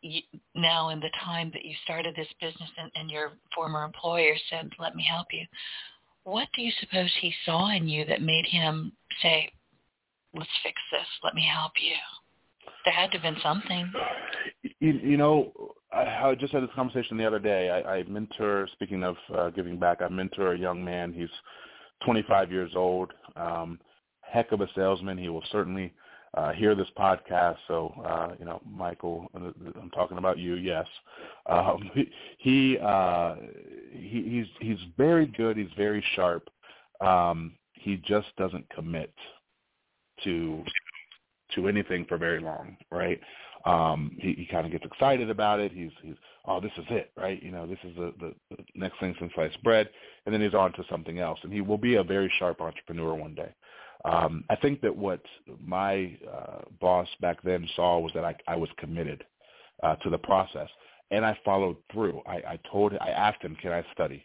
[0.00, 0.20] you,
[0.54, 4.70] now and the time that you started this business and, and your former employer said,
[4.78, 5.44] let me help you,
[6.22, 8.92] what do you suppose he saw in you that made him
[9.22, 9.50] say,
[10.34, 11.96] let's fix this, let me help you?
[12.84, 13.92] There had to have been something.
[14.78, 15.52] You, you know,
[15.92, 17.70] I, just had this conversation the other day.
[17.70, 21.12] I, I mentor, speaking of uh, giving back, I mentor a young man.
[21.12, 21.30] He's
[22.04, 23.12] 25 years old.
[23.36, 23.78] Um,
[24.20, 25.18] heck of a salesman.
[25.18, 25.92] He will certainly
[26.34, 27.56] uh, hear this podcast.
[27.66, 30.54] So, uh, you know, Michael, uh, I'm talking about you.
[30.54, 30.86] Yes,
[31.46, 31.90] um,
[32.38, 33.36] he, uh,
[33.92, 35.56] he he's he's very good.
[35.56, 36.48] He's very sharp.
[37.00, 39.12] Um, he just doesn't commit
[40.24, 40.62] to
[41.54, 43.20] to anything for very long, right?
[43.64, 45.72] Um he, he kind of gets excited about it.
[45.72, 46.14] He's he's
[46.46, 47.42] oh this is it right?
[47.42, 49.88] You know this is the, the, the next thing since sliced bread
[50.24, 53.14] and then he's on to something else and he will be a very sharp entrepreneur
[53.14, 53.52] one day.
[54.04, 55.20] Um i think that what
[55.64, 59.24] my uh boss back then saw was that i i was committed
[59.82, 60.68] uh to the process
[61.10, 62.22] and i followed through.
[62.26, 64.24] I i told i asked him can i study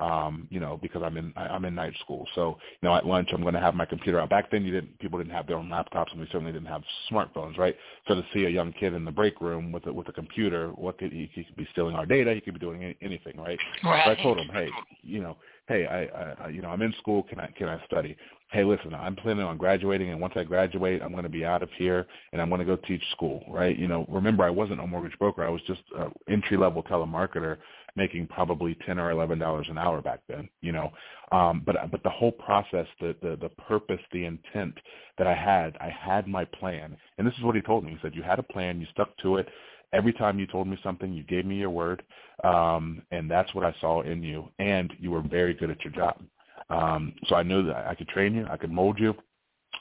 [0.00, 2.26] um, you know, because I'm in I'm in night school.
[2.34, 4.28] So, you know, at lunch I'm going to have my computer out.
[4.28, 6.82] Back then, you didn't people didn't have their own laptops, and we certainly didn't have
[7.10, 7.76] smartphones, right?
[8.08, 10.70] So to see a young kid in the break room with a, with a computer,
[10.70, 12.34] what could he, he could be stealing our data?
[12.34, 13.58] He could be doing anything, right?
[13.84, 14.02] right.
[14.04, 14.68] So I told him, hey,
[15.02, 15.36] you know,
[15.68, 17.22] hey, I, I you know I'm in school.
[17.22, 18.16] Can I can I study?
[18.50, 21.62] Hey, listen, I'm planning on graduating, and once I graduate, I'm going to be out
[21.62, 23.76] of here, and I'm going to go teach school, right?
[23.76, 25.44] You know, remember I wasn't a mortgage broker.
[25.44, 27.58] I was just an entry level telemarketer
[27.96, 30.90] making probably ten or eleven dollars an hour back then, you know.
[31.32, 34.74] Um, but but the whole process, the, the the purpose, the intent
[35.18, 37.92] that I had, I had my plan, and this is what he told me.
[37.92, 39.48] He said, "You had a plan, you stuck to it.
[39.92, 42.02] Every time you told me something, you gave me your word,
[42.42, 44.48] um, and that's what I saw in you.
[44.58, 46.20] And you were very good at your job.
[46.68, 49.14] Um, so I knew that I could train you, I could mold you.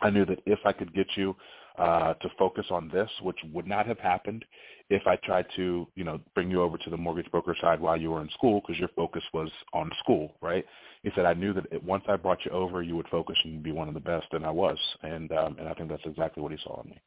[0.01, 1.35] I knew that if I could get you
[1.77, 4.45] uh, to focus on this, which would not have happened
[4.89, 7.99] if I tried to, you know, bring you over to the mortgage broker side while
[7.99, 10.65] you were in school because your focus was on school, right?
[11.03, 13.63] He said, I knew that it, once I brought you over, you would focus and
[13.63, 14.77] be one of the best, and I was.
[15.01, 17.01] And um, and I think that's exactly what he saw in me.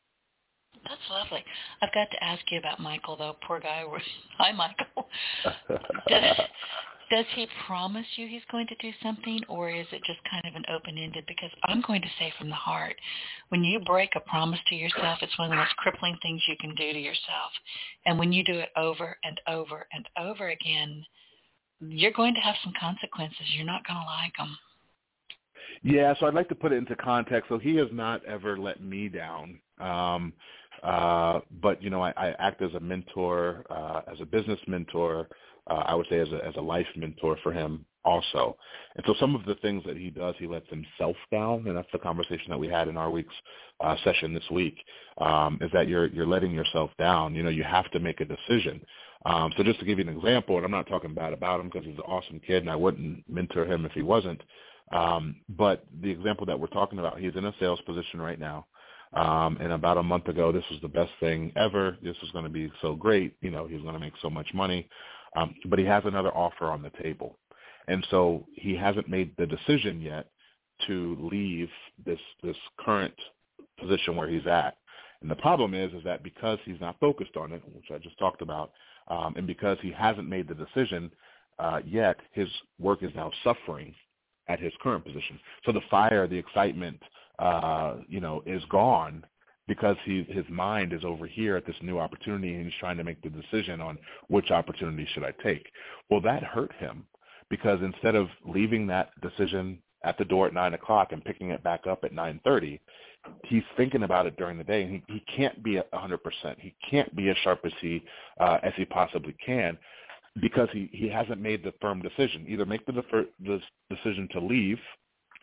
[0.85, 1.45] That's lovely.
[1.83, 3.37] I've got to ask you about Michael, though.
[3.47, 3.85] Poor guy.
[4.39, 5.09] Hi, Michael.
[7.11, 10.55] does he promise you he's going to do something or is it just kind of
[10.55, 11.25] an open-ended?
[11.29, 12.97] Because i'm going to say from the heart
[13.49, 16.57] when you break a promise to yourself it's one of the most crippling things you
[16.61, 17.53] can do to yourself.
[18.05, 21.05] And when you do it over and over and over again
[21.81, 23.47] you're going to have some consequences.
[23.55, 24.57] You're not going to like them
[25.83, 27.49] yeah so i'd like to put it into context.
[27.51, 29.61] So he has not ever let me down.
[29.81, 30.33] Um
[30.83, 35.29] Uh, but you know, I, I act as a mentor, uh, as a business mentor.
[35.69, 38.57] Uh, I would say as a as a life mentor for him also.
[38.95, 41.91] And so some of the things that he does, he lets himself down, and that's
[41.93, 43.35] the conversation that we had in our week's
[43.81, 44.77] uh, session this week.
[45.19, 47.35] Um, is that you're you're letting yourself down?
[47.35, 48.81] You know, you have to make a decision.
[49.27, 51.67] Um, so just to give you an example, and I'm not talking bad about him
[51.67, 54.41] because he's an awesome kid, and I wouldn't mentor him if he wasn't.
[54.93, 58.67] Um, but the example that we're talking about, he's in a sales position right now.
[59.15, 61.97] Um, and about a month ago, this was the best thing ever.
[62.03, 63.35] This was going to be so great.
[63.41, 64.89] You know, he's going to make so much money.
[65.37, 67.39] Um, but he has another offer on the table.
[67.89, 70.27] And so he hasn't made the decision yet
[70.87, 71.69] to leave
[72.05, 73.15] this this current
[73.79, 74.77] position where he's at.
[75.21, 78.19] And the problem is, is that because he's not focused on it, which I just
[78.19, 78.73] talked about,
[79.09, 81.11] um, and because he hasn't made the decision
[81.59, 83.95] uh, yet, his work is now suffering
[84.49, 85.39] at his current position.
[85.65, 87.01] So the fire, the excitement,
[87.39, 89.25] uh, you know, is gone
[89.69, 93.05] because he, his mind is over here at this new opportunity and he's trying to
[93.05, 93.99] make the decision on
[94.29, 95.67] which opportunity should I take.
[96.11, 97.07] Well, that hurt him
[97.51, 101.63] because instead of leaving that decision at the door at nine o'clock and picking it
[101.65, 102.81] back up at nine thirty,
[103.45, 106.59] he's thinking about it during the day and he, he can't be a hundred percent.
[106.61, 108.05] He can't be as sharp as he
[108.41, 109.77] uh, as he possibly can
[110.41, 112.45] because he, he hasn't made the firm decision.
[112.49, 112.93] Either make the,
[113.41, 113.61] the
[113.91, 114.79] decision to leave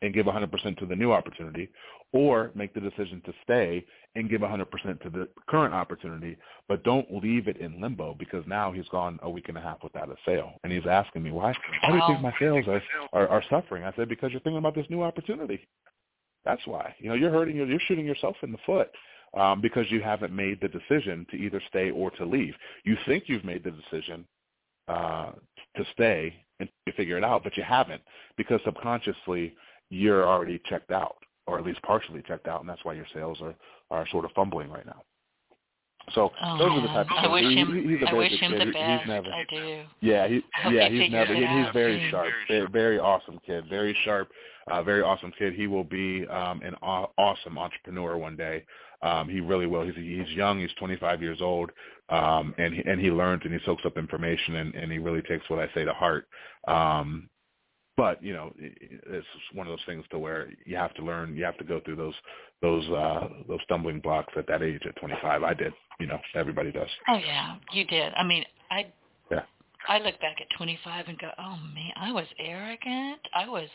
[0.03, 1.69] and give 100% to the new opportunity,
[2.11, 3.83] or make the decision to stay
[4.15, 6.37] and give 100% to the current opportunity,
[6.67, 9.81] but don't leave it in limbo because now he's gone a week and a half
[9.81, 10.51] without a sale.
[10.63, 12.81] And he's asking me, why, why do you think my sales are,
[13.13, 13.83] are, are suffering?
[13.83, 15.67] I said, because you're thinking about this new opportunity.
[16.45, 16.93] That's why.
[16.99, 18.91] You know, you're hurting, you're, you're shooting yourself in the foot
[19.33, 22.53] um, because you haven't made the decision to either stay or to leave.
[22.83, 24.25] You think you've made the decision
[24.87, 25.31] uh,
[25.77, 28.01] to stay and you figure it out, but you haven't
[28.37, 29.55] because subconsciously
[29.93, 31.15] you're already checked out
[31.45, 33.55] or at least partially checked out, and that's why your sales are,
[33.91, 35.01] are sort of fumbling right now.
[36.13, 38.31] So oh, those are the types of I wish he, him, he's a I wish
[38.37, 38.51] kid.
[38.51, 39.01] the best.
[39.01, 39.83] He's never, I do.
[40.01, 41.33] yeah, he, yeah, he's never.
[41.33, 44.29] He, he's very sharp, very, very awesome kid, very sharp,
[44.69, 45.53] uh, very awesome kid.
[45.53, 48.65] He will be um, an aw- awesome entrepreneur one day.
[49.01, 49.83] Um, he really will.
[49.83, 50.59] He's he's young.
[50.59, 51.71] He's 25 years old,
[52.09, 55.21] um, and he, and he learns and he soaks up information and, and he really
[55.21, 56.27] takes what I say to heart.
[56.67, 57.29] Um,
[57.97, 58.77] but you know, it-
[59.07, 61.35] it's one of those things to where you have to learn.
[61.35, 62.15] You have to go through those
[62.61, 65.43] those uh, those stumbling blocks at that age at 25.
[65.43, 65.73] I did.
[65.99, 66.89] You know, everybody does.
[67.07, 68.13] Oh yeah, you did.
[68.15, 68.87] I mean, I
[69.31, 69.43] Yeah.
[69.87, 73.19] I look back at 25 and go, oh man, I was arrogant.
[73.33, 73.69] I was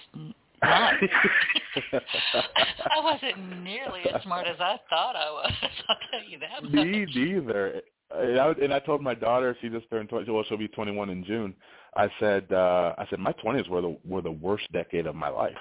[0.63, 0.95] not.
[1.93, 5.53] I wasn't nearly as smart as I thought I was.
[5.89, 6.73] I'll tell you that much.
[6.73, 7.83] Me neither.
[8.17, 11.11] And I, and I told my daughter, she just turned 20, well, she'll be 21
[11.11, 11.55] in June.
[11.99, 15.29] I said, uh, I said, my 20s were the were the worst decade of my
[15.29, 15.53] life.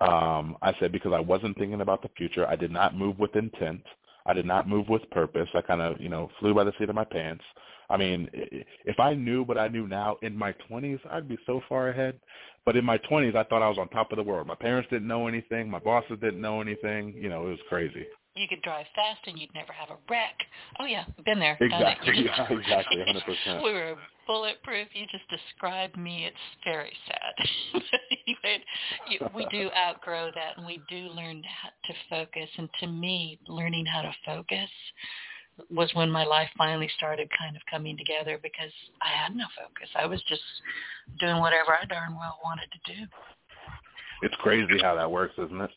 [0.00, 2.46] Um, I said because I wasn't thinking about the future.
[2.46, 3.82] I did not move with intent.
[4.26, 5.48] I did not move with purpose.
[5.54, 7.42] I kind of, you know, flew by the seat of my pants.
[7.90, 11.60] I mean, if I knew what I knew now in my 20s, I'd be so
[11.68, 12.18] far ahead.
[12.64, 14.46] But in my 20s, I thought I was on top of the world.
[14.46, 15.68] My parents didn't know anything.
[15.68, 17.14] My bosses didn't know anything.
[17.16, 18.06] You know, it was crazy.
[18.36, 20.36] You could drive fast and you'd never have a wreck.
[20.78, 21.56] Oh yeah, been there.
[21.60, 22.24] Exactly.
[22.36, 22.98] Just- exactly.
[22.98, 23.64] 100%.
[23.64, 24.88] we were bulletproof.
[24.92, 26.26] You just described me.
[26.26, 27.82] It's very sad.
[28.26, 32.48] anyway, we do outgrow that, and we do learn to focus.
[32.58, 34.68] And to me, learning how to focus
[35.70, 39.88] was when my life finally started kind of coming together because I had no focus.
[39.94, 40.42] I was just
[41.18, 43.06] doing whatever I darn well wanted to do.
[44.22, 45.70] It's crazy how that works, isn't it?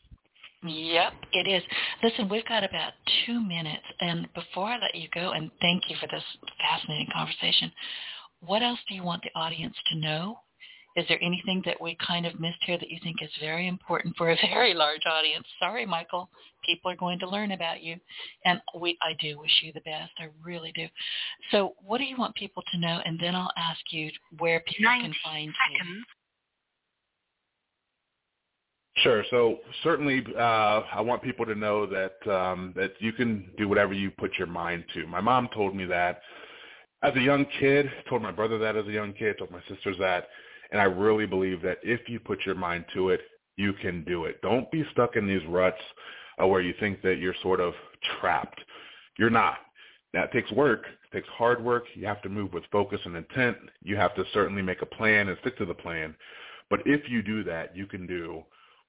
[0.62, 1.62] Yep, it is.
[2.02, 2.92] Listen, we've got about
[3.24, 6.22] two minutes, and before I let you go, and thank you for this
[6.58, 7.72] fascinating conversation,
[8.40, 10.38] what else do you want the audience to know?
[10.96, 14.16] Is there anything that we kind of missed here that you think is very important
[14.16, 15.46] for a very large audience?
[15.58, 16.28] Sorry, Michael.
[16.66, 17.96] People are going to learn about you,
[18.44, 20.10] and we I do wish you the best.
[20.18, 20.86] I really do.
[21.52, 23.00] So, what do you want people to know?
[23.04, 26.02] And then I'll ask you where people can find you.
[28.96, 29.24] Sure.
[29.30, 33.92] So certainly, uh, I want people to know that um, that you can do whatever
[33.92, 35.06] you put your mind to.
[35.06, 36.20] My mom told me that
[37.02, 37.90] as a young kid.
[38.08, 39.38] Told my brother that as a young kid.
[39.38, 40.28] Told my sisters that,
[40.72, 43.20] and I really believe that if you put your mind to it,
[43.56, 44.42] you can do it.
[44.42, 45.80] Don't be stuck in these ruts
[46.42, 47.74] uh, where you think that you're sort of
[48.20, 48.60] trapped.
[49.18, 49.58] You're not.
[50.12, 50.84] It takes work.
[50.86, 51.84] It takes hard work.
[51.94, 53.56] You have to move with focus and intent.
[53.82, 56.16] You have to certainly make a plan and stick to the plan.
[56.68, 58.42] But if you do that, you can do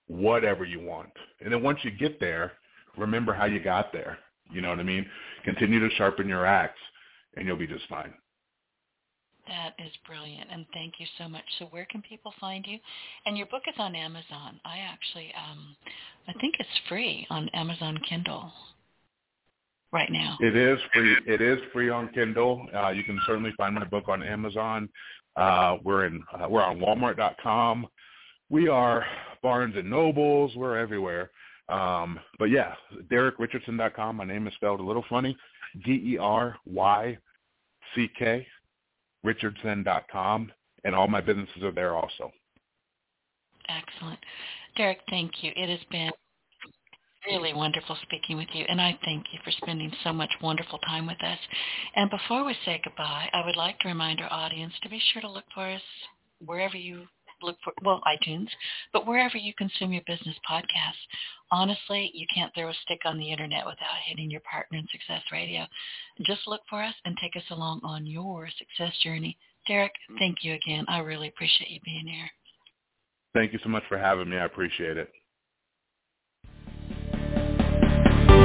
[0.08, 1.10] whatever you want.
[1.40, 2.54] And then once you get there,
[2.98, 4.18] remember how you got there.
[4.52, 5.06] You know what I mean?
[5.46, 6.80] Continue to sharpen your axe
[7.36, 8.14] and you'll be just fine.
[9.48, 11.44] That is brilliant, and thank you so much.
[11.58, 12.78] So, where can people find you?
[13.26, 14.60] And your book is on Amazon.
[14.64, 15.76] I actually, um,
[16.28, 18.52] I think it's free on Amazon Kindle.
[19.92, 20.38] right now.
[20.40, 21.18] It is free.
[21.28, 22.66] It is free on Kindle.
[22.74, 24.88] Uh, you can certainly find my book on Amazon.
[25.36, 26.24] Uh, we're in.
[26.34, 27.88] Uh, we're on Walmart.com.
[28.52, 29.06] We are
[29.42, 30.52] Barnes and Nobles.
[30.58, 31.32] We're everywhere.
[31.70, 32.74] Um, but yeah,
[33.10, 34.18] DeryckRichardson.com.
[34.18, 35.38] My name is spelled a little funny.
[35.86, 37.18] D-E-R-Y-C-K
[39.24, 40.52] Richardson.com.
[40.84, 42.30] And all my businesses are there also.
[43.70, 44.20] Excellent.
[44.78, 45.54] Deryck, thank you.
[45.56, 46.12] It has been
[47.28, 51.08] really wonderful speaking with you, and I thank you for spending so much wonderful time
[51.08, 51.40] with us.
[51.96, 55.22] And before we say goodbye, I would like to remind our audience to be sure
[55.22, 55.82] to look for us
[56.46, 57.08] wherever you
[57.44, 58.48] look for, well, iTunes,
[58.94, 61.04] but wherever you consume your business podcasts.
[61.52, 65.22] Honestly, you can't throw a stick on the internet without hitting your partner in Success
[65.32, 65.66] Radio.
[66.26, 69.38] Just look for us and take us along on your success journey.
[69.70, 70.86] Deryck, thank you again.
[70.88, 72.30] I really appreciate you being here.
[73.34, 74.38] Thank you so much for having me.
[74.38, 75.10] I appreciate it.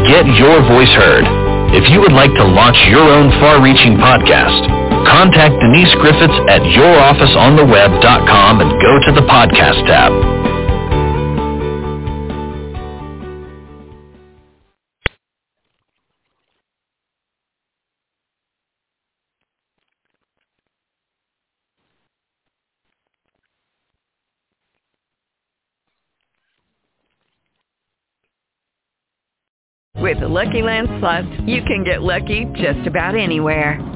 [0.07, 1.25] Get your voice heard.
[1.75, 4.86] If you would like to launch your own far-reaching podcast,
[5.17, 10.13] Contact Denise Griffiths at yourofficeontheweb.com and go to the podcast tab.
[29.99, 33.96] With the Lucky Land Slots, you can get lucky just about anywhere.